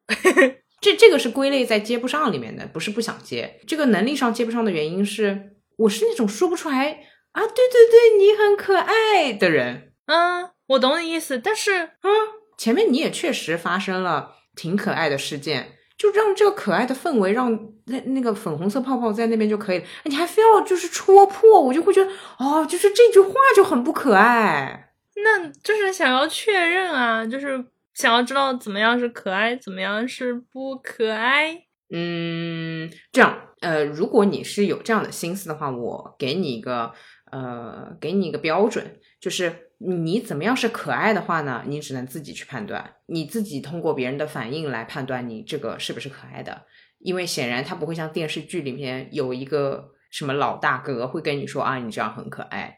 [0.81, 3.61] 这这个是归类在接不上里面的，不是不想接。
[3.67, 6.91] 这个能力上接不上的原因是，我是那种说不出来
[7.33, 9.93] 啊，对对对，你很可爱的人。
[10.07, 12.09] 嗯，我懂你意思，但是啊，
[12.57, 17.53] 前面你也确实发生了挺可爱的事件，就让这个可爱的氛围，让
[17.87, 19.85] 那那个粉红色泡泡在那边就可以了。
[20.05, 24.93] 你还非要就是戳破，我就会觉得哦，就是这句话就很不可爱。
[25.17, 27.63] 那就是想要确认啊，就是
[27.95, 31.65] 想要知道怎么样是可爱，怎么样是不可爱。
[31.91, 36.93] 嗯，这样，呃，如果你是有这样的心思的话，我给你一个，
[37.33, 41.63] 呃，给你一个标准，就是你怎么样是可爱的话呢？
[41.67, 46.67] 你只能自己去判断，你自己通过别人的反应来判断你这个是不是可爱的，
[46.99, 52.77] 因为显然他不会像电视剧里面有一个什么老大哥会跟你说啊，你这样很可爱，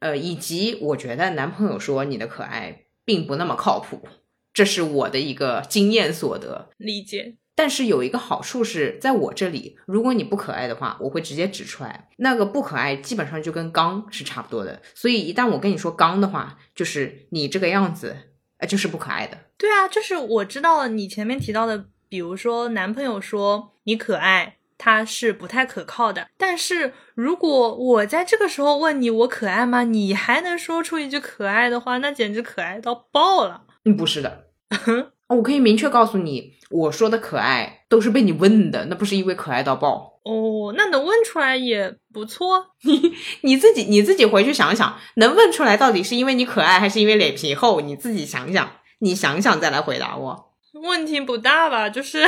[0.00, 4.08] 呃，以及我觉得男朋友说你的可爱并不那么靠谱，
[4.52, 7.36] 这是我的一个经验所得，理解。
[7.60, 12.08] 但是有一个好处是在我这里，如果你不可爱的话，我会直接指出来。
[12.16, 18.16] 那个不可爱基本上就跟刚是差不多的，所以一旦我跟你说刚的话，就是你这个样子，
[18.60, 19.36] 呃，就是不可爱的。
[19.58, 26.28] 对啊，就是我知道你前面提到的，比如说男朋友说你可爱，他是不太可靠的。
[26.38, 29.84] 但是如果我在这个时候问你我可爱吗？
[29.84, 33.66] 你还能说出一句可爱的话，那简直可爱到爆了。
[33.84, 34.46] 嗯，不是的，
[35.36, 36.54] 我可以明确告诉你。
[36.70, 40.72] 我说的可爱都是被你问的，那不是因为可爱到爆哦。
[40.76, 42.64] 那能问出来也不错。
[42.84, 47.80] 你你自己你自己回去想想，能问出来到底是因为你可爱还是因为脸皮厚？
[47.80, 48.70] 你自己想想，
[49.00, 50.52] 你想想再来回答我。
[50.74, 51.88] 问题不大吧？
[51.90, 52.24] 就是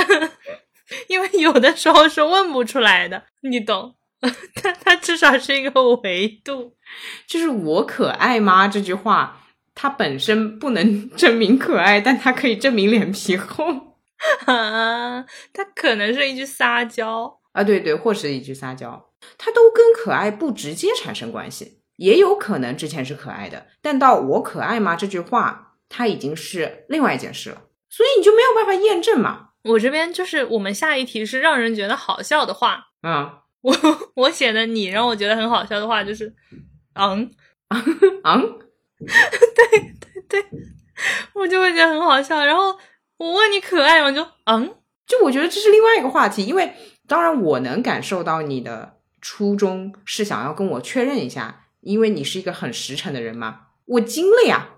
[1.07, 3.95] 因为有的时候是问不出来的，你懂？
[4.55, 6.73] 它它至少是一个维度。
[7.29, 8.67] 就是我可爱吗？
[8.67, 9.42] 这句话
[9.75, 13.65] 它本身不能 证明可爱，但它可以证明脸皮厚。
[14.47, 24.95] 啊，它可能是一句撒娇啊，对对，或是一句撒娇，它都跟可爱不直接产生关系，也有可能之前是可爱的，但到我可爱吗？
[24.95, 29.49] 这句话，它已经是另外一件事了，所以你就没有办法验证嘛。
[29.65, 33.31] 我这边就是我们下一题是让人觉得好笑的话，嗯，
[33.63, 33.75] 我
[34.15, 36.33] 我写的你让我觉得很好笑的话就是，
[36.95, 37.31] 嗯。
[38.25, 38.59] 嗯，
[39.55, 39.95] 对
[40.29, 40.45] 对对，
[41.35, 42.79] 我就会觉得很好笑，然后。
[43.19, 44.11] 我问你可爱吗？
[44.11, 44.75] 就嗯，
[45.07, 46.75] 就我觉得这是另外一个话题，因为
[47.07, 53.67] 当然我能感受到你的初衷是想要跟我确认一下，因为你是一个很实诚的人嘛。
[53.85, 54.71] 我惊了呀！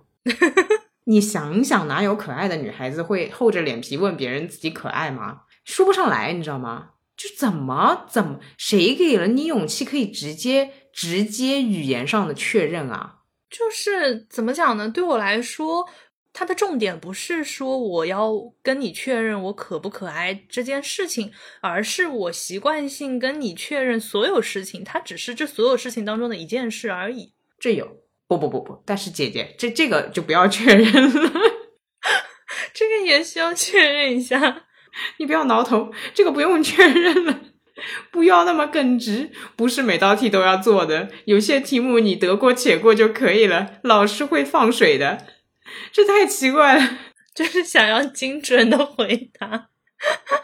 [1.06, 5.44] 你想想，哪有可爱的女孩子会厚着脸皮问别人自己可爱吗？
[5.64, 6.90] 说不上来，你知道吗？
[7.16, 13.20] 就怎么怎么，谁给了你勇气可以直接直接语言上的确认啊？
[13.56, 14.88] 就是怎么讲呢？
[14.88, 15.88] 对我来说。
[16.36, 21.30] 它的重点不是说我要跟你确认我可不可爱这件事情，
[21.60, 27.34] 而是我习惯性跟你确认所有事情，它只是这所有事情当中的一件事而已。
[27.60, 31.32] 这有不不不不，但是姐姐，这这个就不要确认了，
[32.74, 34.64] 这个也需要确认一下。
[35.18, 37.40] 你不要挠头，这个不用确认了，
[38.10, 45.26] 不要那么耿直，不是每道题都要做的，有些题目你得过且过就可以了，老师会放水的。
[45.92, 46.98] 这太奇怪了，
[47.34, 49.70] 就是想要精准的回答。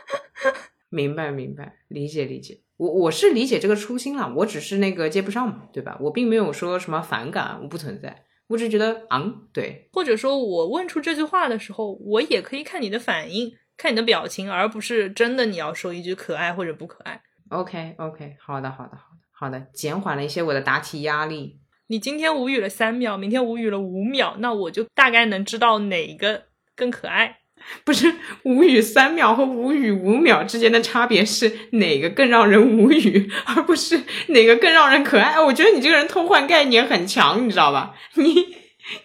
[0.91, 2.63] 明白，明白，理解，理解。
[2.79, 5.99] 我我是理解这个初心了，我只是那个接不上嘛，对吧？
[6.01, 9.89] 我并没有说什么反感，我不存在，我只是觉得，嗯，对。
[9.93, 17.23] 或者说我问出这句话的时候，我也可以看你的反应，看你的表情，而不是真的你要说一句可爱或者不可爱。
[17.49, 18.99] OK，OK，好的，好的，好的，
[19.33, 21.61] 好的，减缓了一些我的答题压力。
[21.87, 26.43] 你今天无语了三秒，明天无语了五秒，那我就大概能知道哪个
[26.77, 27.39] 更可爱。
[27.83, 35.41] 不是无语三秒和无语五秒之间的差别是哪个更让人无语，而不是哪个更让人可爱。
[35.41, 37.95] 我觉得你这个人偷换概念很强，你知道吧？
[38.15, 38.35] 你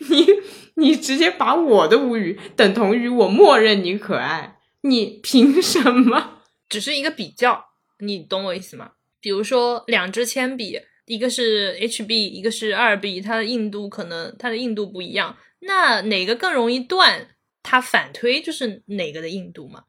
[0.10, 0.28] 你
[0.76, 4.55] 你直接把我的无语等同于我默认你可爱，
[4.88, 6.42] 你凭什么？
[6.70, 7.66] 只是一个比较，
[8.00, 8.92] 你懂我意思吗？
[9.20, 10.80] 比如说两支铅笔。
[11.08, 17.28] 一个是 HB，一个是二 B，它的硬度可能它的硬度不一样，那哪个更容易断？
[17.62, 19.84] 它反推就是哪个的硬度嘛？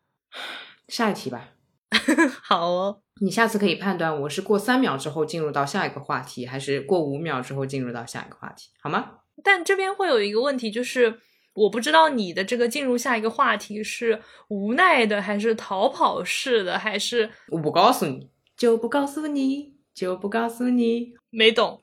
[0.88, 1.54] 下一题吧。
[2.44, 9.12] 好哦，你下次可以判断我是过三秒之后进入到下一个话题，还是过五秒之后进入到下一个话题，好吗？
[9.42, 11.18] 但这边会有一个问题，就是
[11.56, 19.74] 我不知道你的这个进入下一个话题是无奈的，还是逃跑式的，还是我不告诉你就不告诉你。
[19.96, 21.82] 就不告诉你，没懂。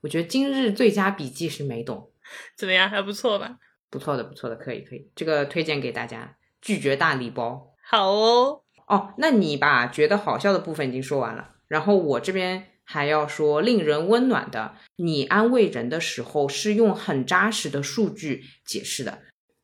[0.00, 2.10] 我觉得今日最佳笔记是没懂，
[2.56, 2.88] 怎么样？
[2.88, 3.58] 还不错吧？
[3.90, 5.10] 不错的，不错的，可以，可以。
[5.14, 7.74] 这个推荐给大家，拒绝大礼包。
[7.84, 14.76] 好哦，哦，那你把觉得好笑的部分已经说完了，然后我这边还要说令人温暖的。
[14.96, 19.18] 你安慰人的时候是用很扎实的数据解释的。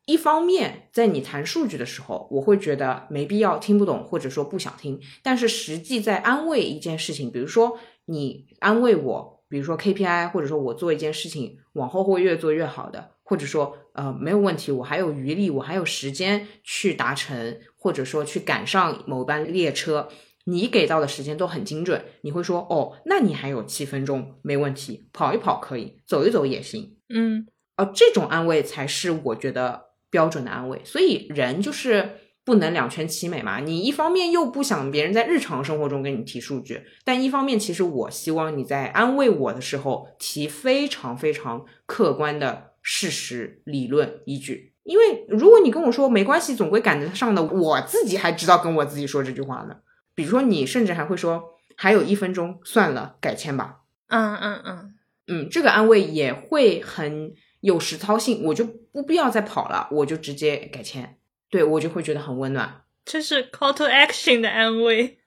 [0.05, 5.01] 一方面，在你谈数据的时候，我会觉得没必要听不懂，或者说不想听。
[5.23, 20.09] 但是实际在安慰一件事情，比如说你安慰我，比如说 KPI，或者说我做一件事情往后会越做越好的，或者说呃没有问题，我还有余力，我还有时间去达成，或者说去赶上某班列车，
[20.45, 26.97] 你给到的时间都很精准，你会说哦，那你还有七分钟，没问题，跑一跑可以，走一走也行。
[27.13, 27.47] 嗯
[27.77, 30.81] 哦，这种安慰才是我觉得标准的安慰。
[30.85, 32.11] 所以人就是
[32.45, 33.59] 不能两全其美嘛。
[33.59, 44.73] 你一方面又不想别人在日常生活中给你提数据，但一方面其实我希望你在安慰我的时候提非常非常客观的事实、理论依据。
[44.83, 49.75] 因为如果你跟我说没关系，总归赶得上的，我自己还知道跟我自己说这句话呢。
[50.15, 53.81] 比如说你甚至还会说还有一分钟，算了，改签吧。
[54.07, 54.95] 嗯嗯嗯，
[55.27, 61.17] 嗯，这个安慰也会很有实操性，我就不必要再跑了，我就直接改签，
[61.49, 62.83] 对我就会觉得很温暖。
[63.03, 65.19] 这是 call to action 的安慰。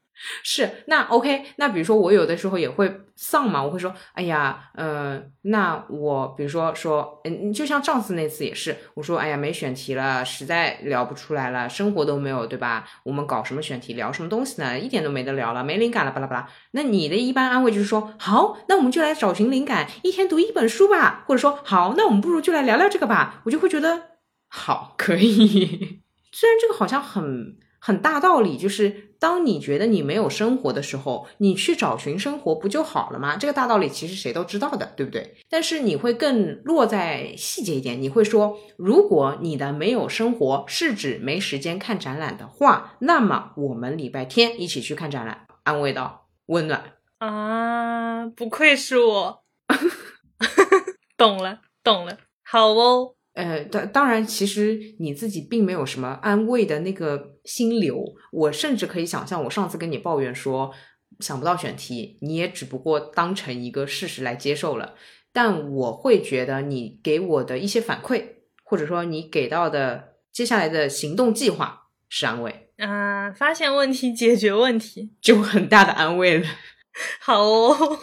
[0.43, 12.85] 是，那 OK，那比如说我有的时候也会丧嘛，我会说，哎呀，呃，那我比如说说，嗯，就像上次那次也是，我说，哎呀，没选题了，实在聊不出来了，生活都没有，对吧？
[13.05, 14.79] 我们搞什么选题，聊什么东西呢？
[14.79, 16.49] 一点都没得聊了，没灵感了，巴拉巴拉。
[16.73, 24.03] 那你的一般安慰就是说，好，那我们就来找寻灵感，一天读一本书吧，或者说，好，那我们不如就来聊聊这个吧，我就会觉得
[24.49, 26.03] 好，可以。
[26.33, 33.37] 虽然这个好像很很大道理，就是当你觉得你没有生活的时候，你去找寻生活不就好了吗？
[33.37, 35.37] 这个大道理其实谁都知道的，对不对？
[35.49, 46.95] 但是你会更落在细节一点，你会说，如果你的没有生活是指没时间看展览的话，那么我们礼拜天一起去看展览，安慰到温暖。
[47.19, 49.45] 啊，不愧是我，
[51.17, 53.18] 懂了懂了，好哦。
[53.39, 58.05] 呃，当当然，其实你自己并没有什么安慰的那个心流。
[58.33, 60.73] 我甚至可以想象，我上次跟你抱怨说
[61.21, 64.97] 想不到选题，你也只不过当成一个事实来接受了。
[65.33, 68.25] 但我会觉得你给我的一些反馈，
[68.65, 76.47] 或者说你给到的接下来的行动计划是安慰，啊，发现问题，解决问题，就很大的安慰了。
[77.23, 77.99] 好哦。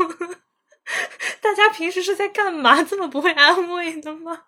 [1.41, 2.82] 大家平时是在干嘛？
[2.82, 4.44] 这么不会安慰的吗？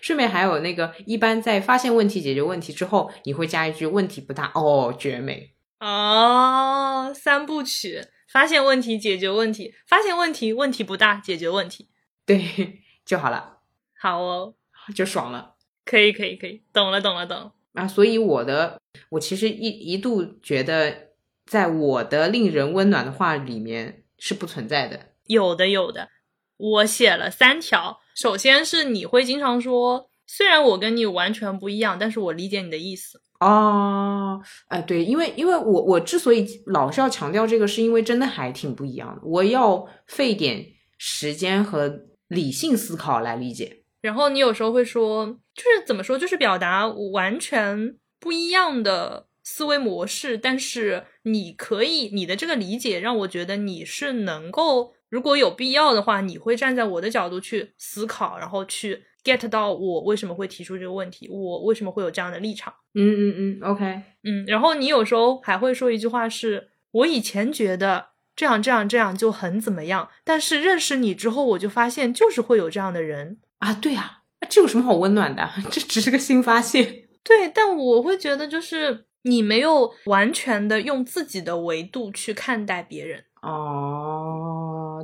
[0.00, 5.54] 顺便还有那个，一般在发现问题、解决问题之后，你会加一句“问题不大”，哦，绝美。
[5.80, 11.88] 哦，三部曲：发现问题，解决问题；发现问题，问题不大，解决问题。
[12.26, 13.58] 对， 就好了，
[13.98, 14.54] 好哦，
[14.94, 15.54] 就爽了
[15.84, 17.52] 可以，可以，可以，懂了，懂了，懂了。
[17.74, 17.86] 啊！
[17.88, 21.12] 所以我的，我其实一一度觉得，
[21.46, 25.12] 在我的令人温暖的话里面是不存在的。
[25.28, 26.10] 有的，有的。
[26.56, 28.00] 我写了三条。
[28.18, 33.22] 首先是你会经常说，虽然我跟你完全不一样，但是我理解你的意思。
[33.38, 40.66] 哦，哎，对，因为因为我我之所以老是要强调这个，是因为真的还挺不一样的，我要费点
[40.98, 43.84] 时间和理性思考来理解。
[44.00, 62.72] 然后你有时候会说，就是怎么说，就是表达完全不一样的思维模式，但是你可以，你的这个理解让我觉得你是能够，如果有必要的话，你会站在我的角度去思考，然后去 get 到我为什么会提出这个问题，我为什么会有这样的立场。
[62.94, 63.84] 嗯嗯嗯，OK，
[64.24, 73.38] 嗯，然后你有时候还会说一句话是，我以前觉得这样这样这样就很怎么样，但是认识你之后，我就发现就是会有这样的人。
[73.58, 75.48] 啊，对呀、啊，这有什么好温暖的？
[75.70, 77.04] 这只是个新发现。
[77.24, 83.24] 对，但我会觉得就是你没有完全的用自己的维度去看待别人。
[83.42, 83.97] 哦，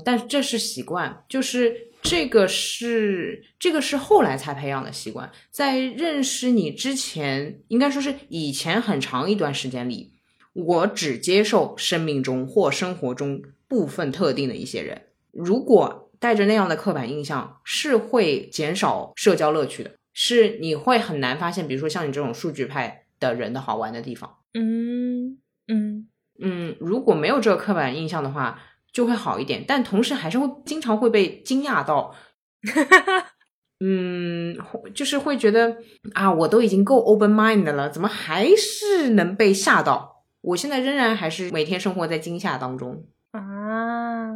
[0.03, 10.13] 但是这是习惯，就是这个是这个是后来才培养的习惯，在认识你之前，应该说是以前很长一段时间里，
[10.53, 15.03] 我只接受生命中或生活中部分特定的一些人。
[15.33, 24.39] 如果带着那样的刻板印象，是会减少社交乐趣的，是你会很难发现，比如说像你这种数据派的人的好玩的地方。
[24.55, 26.09] 嗯嗯，
[26.39, 28.63] 嗯，如果没有这个刻板印象的话，
[28.95, 29.63] 就会好一点。
[29.69, 32.15] 但同时还是会经常会被惊讶到，
[33.85, 34.57] 嗯，
[34.95, 35.77] 就是会觉得
[36.15, 40.25] 啊，我都已经够 open mind 了，怎么还是能被吓到？
[40.41, 43.07] 我现在仍然还是每天生活在惊吓当中。
[43.33, 44.31] 啊，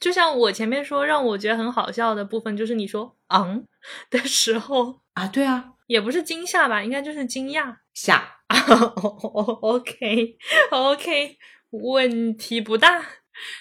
[0.00, 3.64] 就像我前面说让我觉得很好笑的部分，就是你说“昂”
[4.10, 7.76] 的时候，啊，对啊，也不是惊吓吧，应该就是惊讶。
[7.92, 8.22] 吓
[9.60, 10.36] ，OK
[10.70, 11.36] OK，
[11.70, 13.02] 问题不大。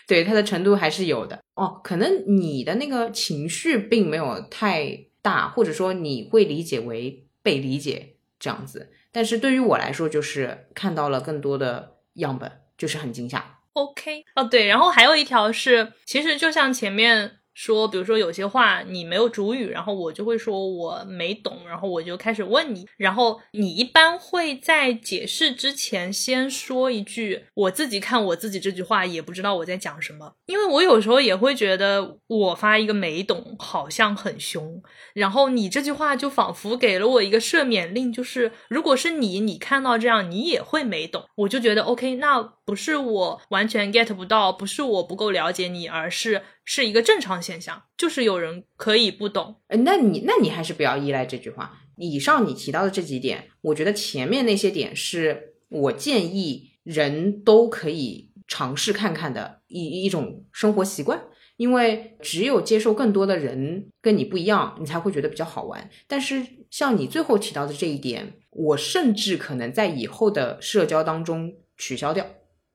[0.07, 1.81] 对他的程度还是有的哦。
[1.83, 8.91] 可能你的那个情绪并没有太大，或者说你会理解为被理解这样子。
[9.11, 13.59] 但是对于我来说，就是看到了更多的样本，就是很惊吓。
[13.73, 17.39] OK，哦对，然后还有一条是，其实就像前面。
[17.57, 34.79] 说，比如说有些话你没有主语，然后我就会说我没懂，然后我就开始问你，然后你一般会在解释之前先说一句，我自己看我自己这句话也不知道我在讲什么，因为我有时候也会觉得我发一个没懂好像很凶，
[35.15, 46.43] 然后你这句话就仿佛给了我一个赦免令，就是如果是你，你看到这样你也会没懂，我就觉得 OK，那不是我完全 get 不到，不是我不够了解你，而是。
[46.69, 49.55] 是一个正常现象，就是有人可以不懂。
[49.67, 51.79] 呃，那你那你还是不要依赖这句话。
[51.95, 61.23] 以上你提到的这几点，我觉得前面那些点是我建议人都可以尝试看看的一一种生活习惯，
[61.55, 65.89] 因为只有接受更多的人跟你不一样，你才会觉得比较好玩。
[66.05, 72.25] 但是像你最后提到的这一点，我甚至可能在以后的社交当中取消掉，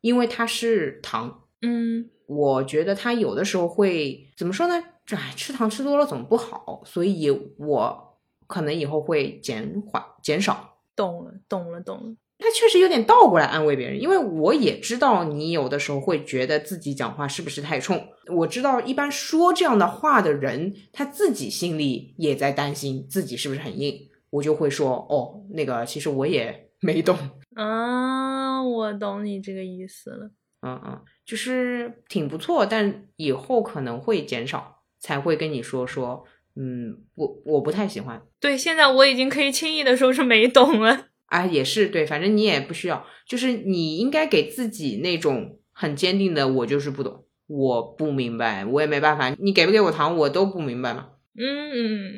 [0.01, 1.43] 因为它是糖。
[1.61, 2.09] 嗯。
[2.35, 4.83] 我觉得他有的时候会怎么说呢？
[5.05, 10.79] 这吃糖吃多了总不好，所以我可能以后会减缓、减少。
[10.95, 12.15] 懂了，懂了，懂了。
[12.39, 18.05] 他确实有点倒过来安慰别人，因为我也知道你有的时候会觉得自己讲话是不是太冲。
[18.35, 24.09] 我知道一般说这样的话的人，他自己心里也在担心自己是不是很硬。
[24.31, 27.17] 我就会说，哦，那个其实我也没懂
[27.55, 30.31] 啊，我懂你这个意思了。
[30.63, 31.01] 嗯嗯。
[31.25, 36.25] 就是挺不错，但以后可能会减少，才会跟你说说，
[36.57, 38.21] 嗯，我我不太喜欢。
[38.41, 41.07] 对，现在我已经可以轻易的说是没懂了。
[41.27, 51.11] 啊，也是对，反正你也不需要，就是你应该给自己那种很坚定的，我就是不懂，我不明白，我也没办法，你给不给我糖，我都不明白嘛。
[51.39, 51.71] 嗯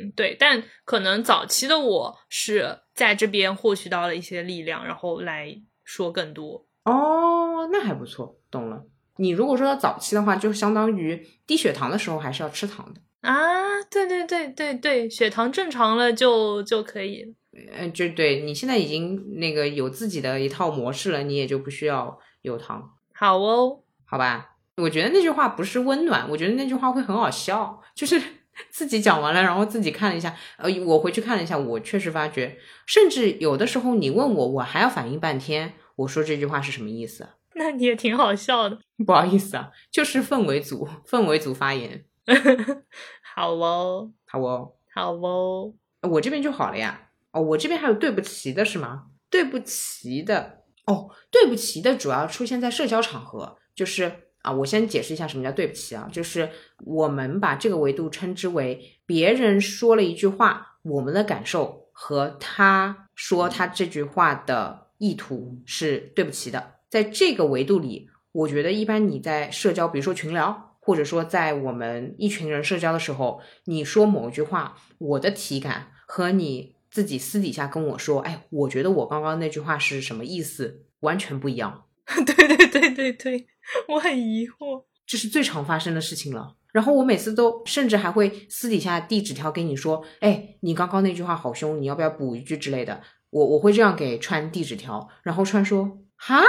[0.09, 6.66] 嗯，对，但可能早期的我是在这边获取到了一些力量，然后来说更多。
[6.85, 7.34] 哦，
[7.73, 8.85] 那还不错，懂了。
[9.16, 13.81] 你如果说到早期的话，就相当于低血糖的时候还是要吃糖的啊！
[13.91, 17.35] 对对对对对，血糖正常了就就可以。
[17.73, 22.91] 嗯，就对你现在已经那个有自己的一套模式了，你也就不需要有糖。
[23.15, 24.57] 好哦，好吧。
[24.78, 27.81] 我觉得那句话不是温暖，我觉得那句话会很好笑。
[27.95, 28.20] 就是
[28.70, 37.28] 自己讲完了，然后自己看了一下，呃，我回去看了一下，我确实发觉，甚至有的时候你问我，我还要反应半天，我说这句话是什么意思。
[37.55, 42.05] 那你也挺好笑的，不好意思啊，就是氛围组，氛围组发言，
[43.35, 45.73] 好哦，好哦，好哦，
[46.03, 47.09] 我这边就好了呀。
[47.33, 49.07] 哦，我这边还有对不起的是吗？
[49.29, 56.51] 对不起的，哦，对不起的主要出现在社交场合，就是啊，我先解释一下什么叫对不起啊，就是
[56.85, 66.74] 我们把这个维度称之为别人说了一句话，我们的感受和他说他这句话的意图是对不起的。
[66.95, 81.87] 在这个维度里，我觉得一般你在社交，比如说群聊，或者说在我们一群人社交的时候，你说某一句话，我的体感和你自己私底下跟我说，哎，我觉得我刚刚那句话是什么意思，完全不一样。
[82.25, 83.47] 对对对对对，
[83.89, 86.55] 我很疑惑，这是最常发生的事情了。
[86.73, 93.03] 然后我每次都甚至还会私底下递纸条给你说，哎，你刚刚那句话好凶，你要不要补一句之类的。
[93.31, 96.41] 我我会这样给川递纸条，然后川说，哈。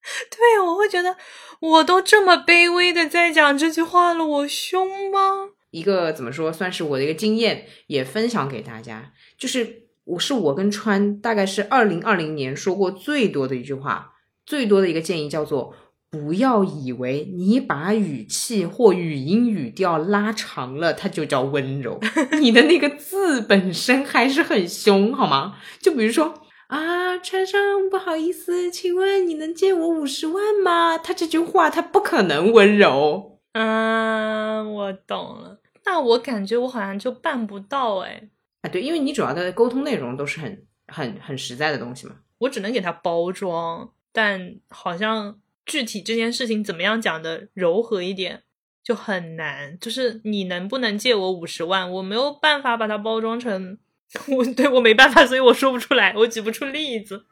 [0.30, 1.16] 对，我会觉得
[1.60, 5.50] 我都这么卑微的在讲这句话了，我凶吗？
[5.70, 9.12] 一个怎么说，算是我的一个经验，也分享给大家。
[9.36, 14.12] 就是我是我跟川，大概是二零二零年说过最多的一句话，
[14.46, 15.74] 最多的一个建议叫做：
[16.10, 22.00] 不要以为你把语气或语音语调拉长了，它就叫温柔。
[22.40, 25.56] 你的那个字本身还是很凶，好吗？
[25.82, 26.37] 就比如说。
[26.68, 30.98] 啊，川上不好意思，请问你能借我五十万吗？
[30.98, 33.40] 他这句话他不可能温柔。
[33.52, 35.60] 嗯，我懂了。
[35.86, 38.28] 那我感觉我好像就办不到哎。
[38.60, 42.16] 啊，对，因为你主要的沟通内容都是很很很实在的东西嘛。
[42.40, 48.42] 我只能给他包装，但好像具体这件事情怎么样讲的柔和一点
[48.84, 49.78] 就很难。
[49.78, 51.90] 就是你能不能借我五十万？
[51.90, 53.78] 我没有办法把它包装成。
[54.28, 57.24] 我对我没办法，所以我说不出来，我举不出例子。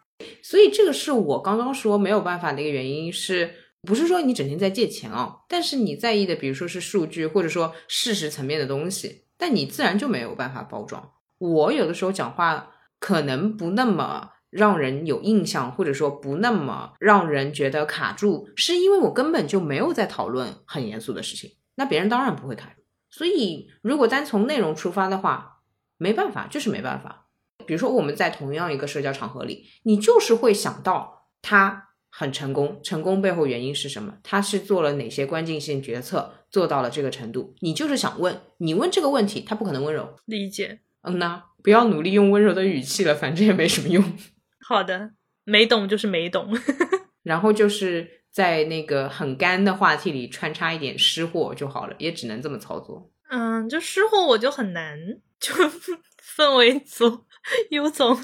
[0.43, 3.51] 所以这个是我刚刚说没有办法的一个原因，是
[3.83, 5.37] 不是说你整天在借钱啊？
[5.49, 11.13] 但是你在意的，比如说是数据，或者说事实层面的东西，但你自然就没有办法包装。
[11.39, 22.83] 我有的时候讲话可能不那么让人有印象，或者说不那么让人觉得卡住，是因为我根本就没有在讨论很严肃的事情，那别人当然不会卡住。
[23.11, 25.56] 所以，如果单从内容出发的话，
[25.99, 27.27] 没办法，就是没办法。
[27.67, 34.19] 比如说，我们在同样一个社交场合里，你就是会想到他很成功，成功背后原因是什么？
[34.23, 37.55] 他是做了哪些关键性决策，做到了这个程度？
[37.61, 40.81] 你就是想问，你问这个问题，他不可能温柔理解。
[41.03, 44.03] 嗯呐，不要努力用温柔的语气了，反正也没什么用。
[44.67, 45.13] 好的，
[45.45, 46.57] 没懂就是没懂。
[47.23, 53.11] 然后就是在那个很干的话题里穿插一点湿货就好了，也只能这么操作。
[53.29, 54.99] 嗯，就湿货我就很难，
[55.41, 57.25] 就氛围组
[57.71, 58.19] 有总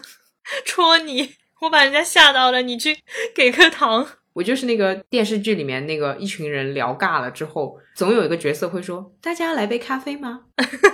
[0.64, 2.98] 戳你，我把人家吓到了，你去
[3.34, 4.06] 给颗糖。
[4.34, 10.44] 我就是那个电视剧里面那个一群人聊尬了之后，总有一个角色会说：“大家来杯咖啡吗？”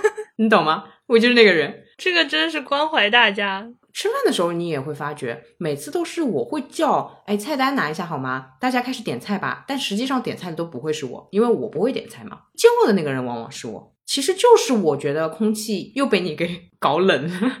[0.37, 0.83] 你懂吗？
[1.07, 1.85] 我就是那个人。
[1.97, 3.69] 这个真是关怀大家。
[3.93, 8.51] 吃饭的时候，你也会发觉，每次都是我会叫：“哎，菜单拿一下好吗？
[8.59, 12.41] 大家开始点菜吧。”但实际上点菜的都不会是我，因为我不会点菜嘛。
[12.55, 13.95] 叫的那个人往往是我。
[14.09, 17.57] 其实就是我觉得空气又被你给搞冷了，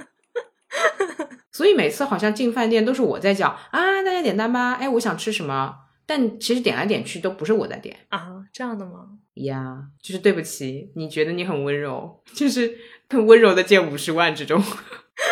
[1.52, 4.72] 所以每次好像进饭店都是我在叫啊，大家点单吧。
[4.72, 5.80] 哎，我想吃什么？
[6.06, 9.18] 但其实点来点去都不是我在点啊，这样的吗？
[9.34, 12.78] 呀，就是对不起，你觉得你很温柔，就是
[13.10, 14.62] 很温柔的借五十万这种，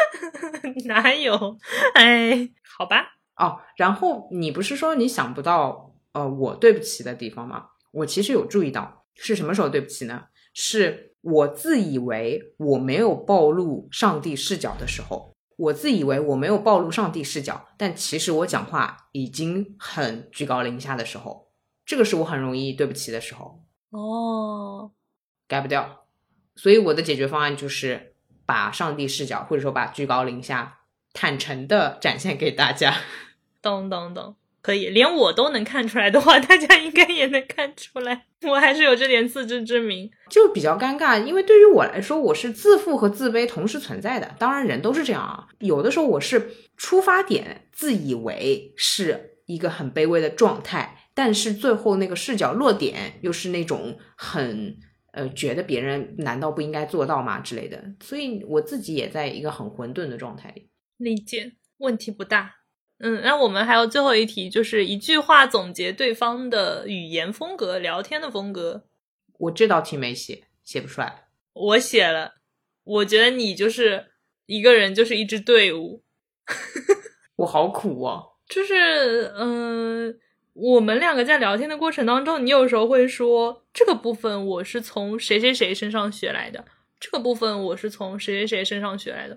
[0.84, 1.56] 哪有？
[1.94, 3.14] 哎，好吧。
[3.38, 7.68] 哦，然后你不是说你想不到呃我对不起的地方吗？
[7.92, 8.95] 我其实有注意到。
[9.16, 10.24] 是什么时候对不起呢？
[10.54, 21.50] 是我自以为我没有暴露上帝视角的时候，我自以为我没有暴露上帝视角，但其实我讲话已经很居高临下的时候，
[21.84, 23.60] 这个是我很容易对不起的时候。
[23.90, 24.92] 哦，
[25.48, 26.06] 改不掉，
[26.54, 28.14] 所以我的解决方案就是
[28.44, 30.80] 把上帝视角，或者说把居高临下
[31.12, 32.94] 坦诚的展现给大家。
[33.60, 34.36] 懂 懂懂。
[34.66, 41.22] 可以，连我都能看出来的话， 大家应该也能看出来，我还是有这点自知之明，就比较尴尬。
[41.24, 44.34] 因为对于我来说，我是自负和自卑同时存在的。
[44.40, 45.46] 当然，人都是这样啊。
[45.60, 54.76] 有的时候我是出发点自以为是一个很卑微的状态，但是最后那个视角落点又是那种很
[55.12, 57.80] 呃，觉得别人难道不应该做到吗之类的。
[58.02, 60.68] 所以我自己也在一个很混沌的状态里。
[60.96, 62.55] 理解，问题不大。
[62.98, 68.84] 嗯，那我们还有最后一题，就是一句话总结对方的语言风格、聊天的风格。
[69.38, 71.28] 我这道题没写，写不出来。
[71.52, 72.36] 我写了，
[72.84, 74.06] 我觉得你就是
[74.46, 76.02] 一个人，就是一支队伍。
[77.36, 78.36] 我好苦哦。
[78.48, 80.18] 就是，嗯，
[80.54, 86.64] 我们两个在聊天的过程当中，你有时候会说这个部分我是从谁谁谁身上学来的，
[86.98, 89.36] 这个部分我是从谁谁谁身上学来的，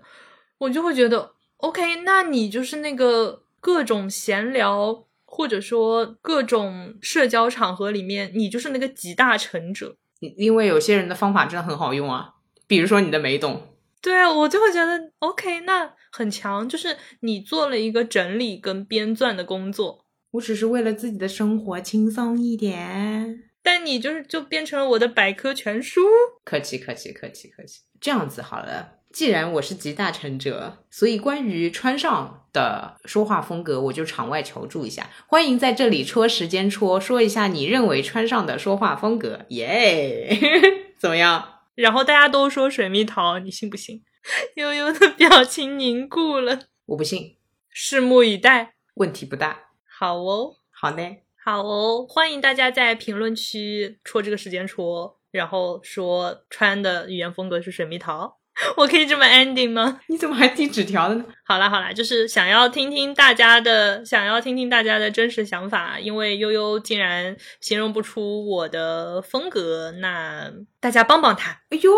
[0.59, 3.43] 我就会觉得，OK，那你就是那个。
[3.59, 9.95] 各种闲聊，或者说各种社交场合里面，你就是那个集大成者。
[10.19, 12.33] 因为有些人的方法真的很好用啊，
[12.67, 13.67] 比如说你的美懂。
[14.01, 20.05] 对啊，我就会觉得 OK，那很强，就是你做了一个整理跟编撰的工作。
[20.31, 26.01] 我只是为了自己的生活轻松一点，但你就是就变成了我的百科全书。
[26.43, 28.99] 客气客气客气客气，这样子好了。
[29.11, 35.09] 既然我是集大成者，所以关于穿上的说话风格，我就场外求助一下。
[35.27, 40.29] 欢迎在这里戳时间戳，说一下你认为川上的说话风格，耶，
[40.97, 41.61] 怎么样？
[41.75, 44.03] 然后大家都说水蜜桃，你信不信？
[44.55, 47.37] 悠悠的表情凝固了，我不信，
[47.73, 48.73] 拭目以待。
[48.95, 58.38] 问题不大，好哦，好嘞，好哦，欢迎大家在评论区戳这个时间戳，然后说川的语言风格是水蜜桃。
[58.75, 59.99] 我可以这么 ending 吗？
[60.07, 61.25] 你怎么还递纸条的呢？
[61.45, 65.99] 好啦好啦，就是想要听听大家的，想要听听大家的真实想法。
[65.99, 71.51] 因为悠悠竟然形容不出我的风格，那大家帮帮他。
[71.69, 71.91] 哎呦，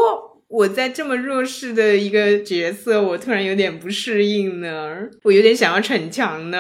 [0.48, 6.60] 我在这么弱势的一个角色，我突然有点不适应呢，我有点想要逞强呢。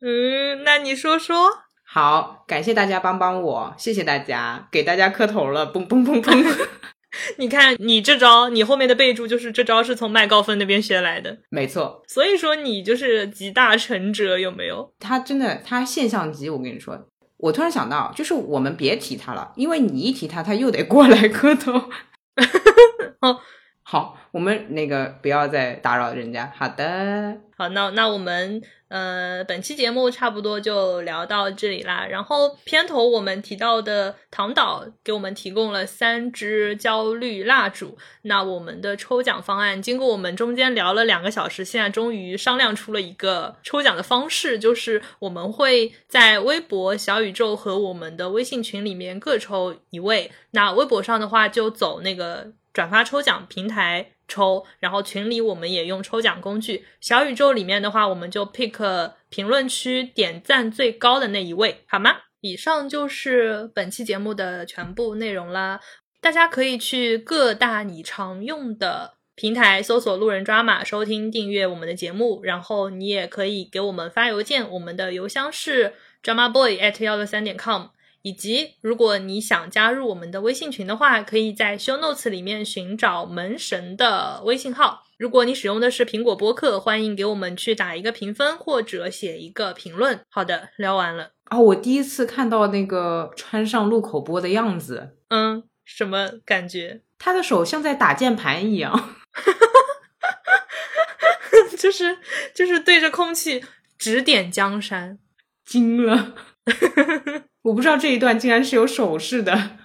[0.00, 1.50] 嗯，那你说说。
[1.84, 6.42] 好，感谢大家帮帮我，谢谢大家，给大家磕头了，嘣嘣嘣嘣。
[7.36, 12.02] 你看，你这招，你后面的备注就是这招是从麦高芬那边学来的，没错。
[12.08, 14.92] 所以说你就是集大成者，有没有？
[14.98, 16.48] 他真的，他现象级。
[16.48, 16.98] 我跟你说，
[17.36, 21.72] 我突然想到，就是我们别提他了，因为你一提他，他又得过来磕头。
[23.20, 23.38] 哦，
[23.82, 26.50] 好，我们那个不要再打扰人家。
[26.56, 32.06] 好的，好，那那我们呃本期节目差不多就聊到这里啦。
[32.06, 37.96] 然后片头我们提到的唐导给我们提供了三支焦虑蜡烛。
[38.24, 50.30] 那我们的抽奖方案，经过我们中间聊了两个小时，现在终于商量出了一个抽奖的方式，就是我们会在微博、小宇宙和我们的微信群里面各抽一位。
[50.50, 54.10] 那微博上的话，就走那个转发抽奖平台。
[54.32, 56.86] 抽，然后群里我们也用抽奖工具。
[57.00, 62.16] 小宇宙里面的话，我们就 pick 评论区点赞最高的那一位，好吗？
[62.40, 65.80] 以上就是本期节目的全部内容啦。
[66.20, 77.88] 大家可以去各大你常用的平台搜索“路人抓马”收听订阅我们的节目，然后你也可以给我们发邮件，我们的邮箱是 drama boy at 幺六三点 com。
[78.22, 85.04] 以及，如果你想加入我们的微信群的话，可以在 Show Notes 里面寻找门神的微信号。
[85.18, 90.20] 如果你使用的是苹果播客，欢迎给我们去打一个评分或者写一个评论。
[90.28, 91.32] 好的，聊完了。
[91.50, 97.02] 哦，我第一次看到那个穿上路口播的样子，嗯，什么感觉？
[97.18, 99.14] 他的手像在打键盘一样，
[101.78, 102.18] 就是
[102.54, 103.62] 就是对着空气
[103.98, 105.18] 指点江山，
[105.64, 106.34] 惊了。
[107.62, 109.78] 我不知道这一段竟然是有手势的，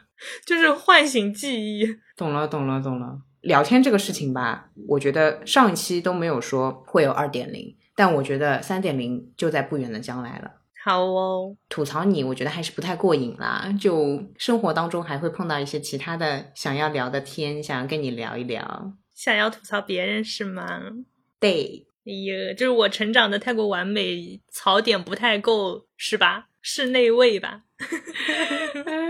[0.46, 1.86] 就是唤醒记忆。
[2.16, 3.20] 懂了，懂了，懂了。
[3.42, 10.52] 聊天这个事情吧，我觉得上一期都没有说会有二点零，但我觉得三点零就在不远的将来了。
[10.84, 13.74] 好哦，吐槽你，我觉得还是不太过瘾啦。
[13.80, 18.94] 就生活当中还会碰到一些其他的想要聊的天，想要跟你聊一聊。
[19.14, 20.82] 想要吐槽别人是吗？
[21.40, 26.48] 对，哎呀，就是我成长的太过完美，槽点不太够，是吧？
[26.70, 27.62] 是那位吧？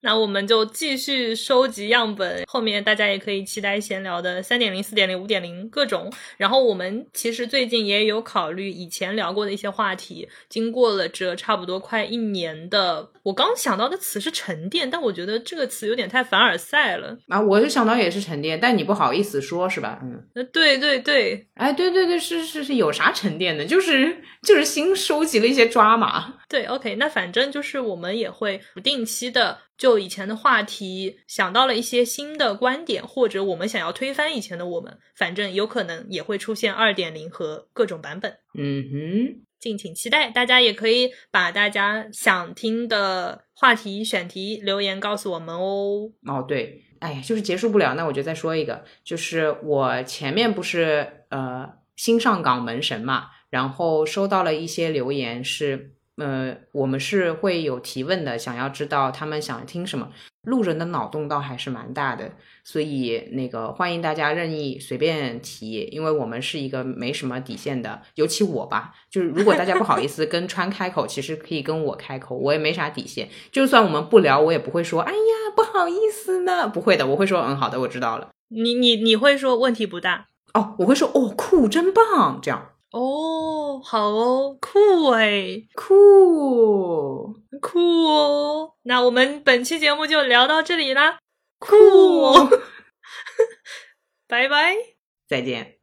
[0.00, 6.12] 那我们就继续收集样本，后面大家也可以期待闲聊的三点零、四点零、五点零各种。
[6.36, 17.40] 然后我们其实最近也有考虑以前聊过的一些话题，经过了这差不多快一年的，我刚想到的词是沉淀，但我觉得这个词有点太凡尔赛了啊！
[17.40, 19.98] 我就想到也是沉淀，但你不好意思说是吧？
[20.02, 20.22] 嗯，
[20.52, 23.64] 对对对，哎，对对对，是是是，有啥沉淀的？
[23.64, 26.34] 就是就是新收集了一些抓马。
[26.48, 29.58] 对，OK，那反正就是我们也会不定期的。
[29.78, 38.36] 就以前的话题，想到了一些新的观点，或者我们想要推翻以前的我们，反正有可能也会出现二点零和各种版本。
[38.58, 40.30] 嗯哼，敬请期待。
[40.30, 46.10] 大家也可以把大家想听的话题选题留言告诉我们哦。
[46.26, 55.94] 哦，对，哎呀，就是结束不了，那我就再说一个，就是我前面不是呃新上岗门神嘛，然后收到了一些留言是。
[56.18, 60.10] 呃，我们是会有提问的，想要知道他们想听什么。
[60.42, 62.32] 路人的脑洞倒还是蛮大的，
[62.64, 73.28] 所以那个欢迎大家任意随便提，因为我们是一个没什么底线的，尤其我吧，就是如果大家不好意思 跟川开口，其实可以跟我开口，我也没啥底线。
[73.52, 75.18] 就算我们不聊，我也不会说，哎呀，
[75.54, 78.30] 不好意思呢，不会的，我会说，嗯，好的，我知道了。
[78.48, 82.70] 你你你会说问题不大哦，我会说，哦，酷，真棒，这样。
[82.90, 87.34] 哦，好哦，酷哎，酷。
[87.60, 88.74] 酷哦！
[88.82, 91.18] 那我们本期节目就聊到这里啦，
[91.58, 92.32] 酷，
[94.28, 94.76] 拜拜，
[95.26, 95.77] 再见。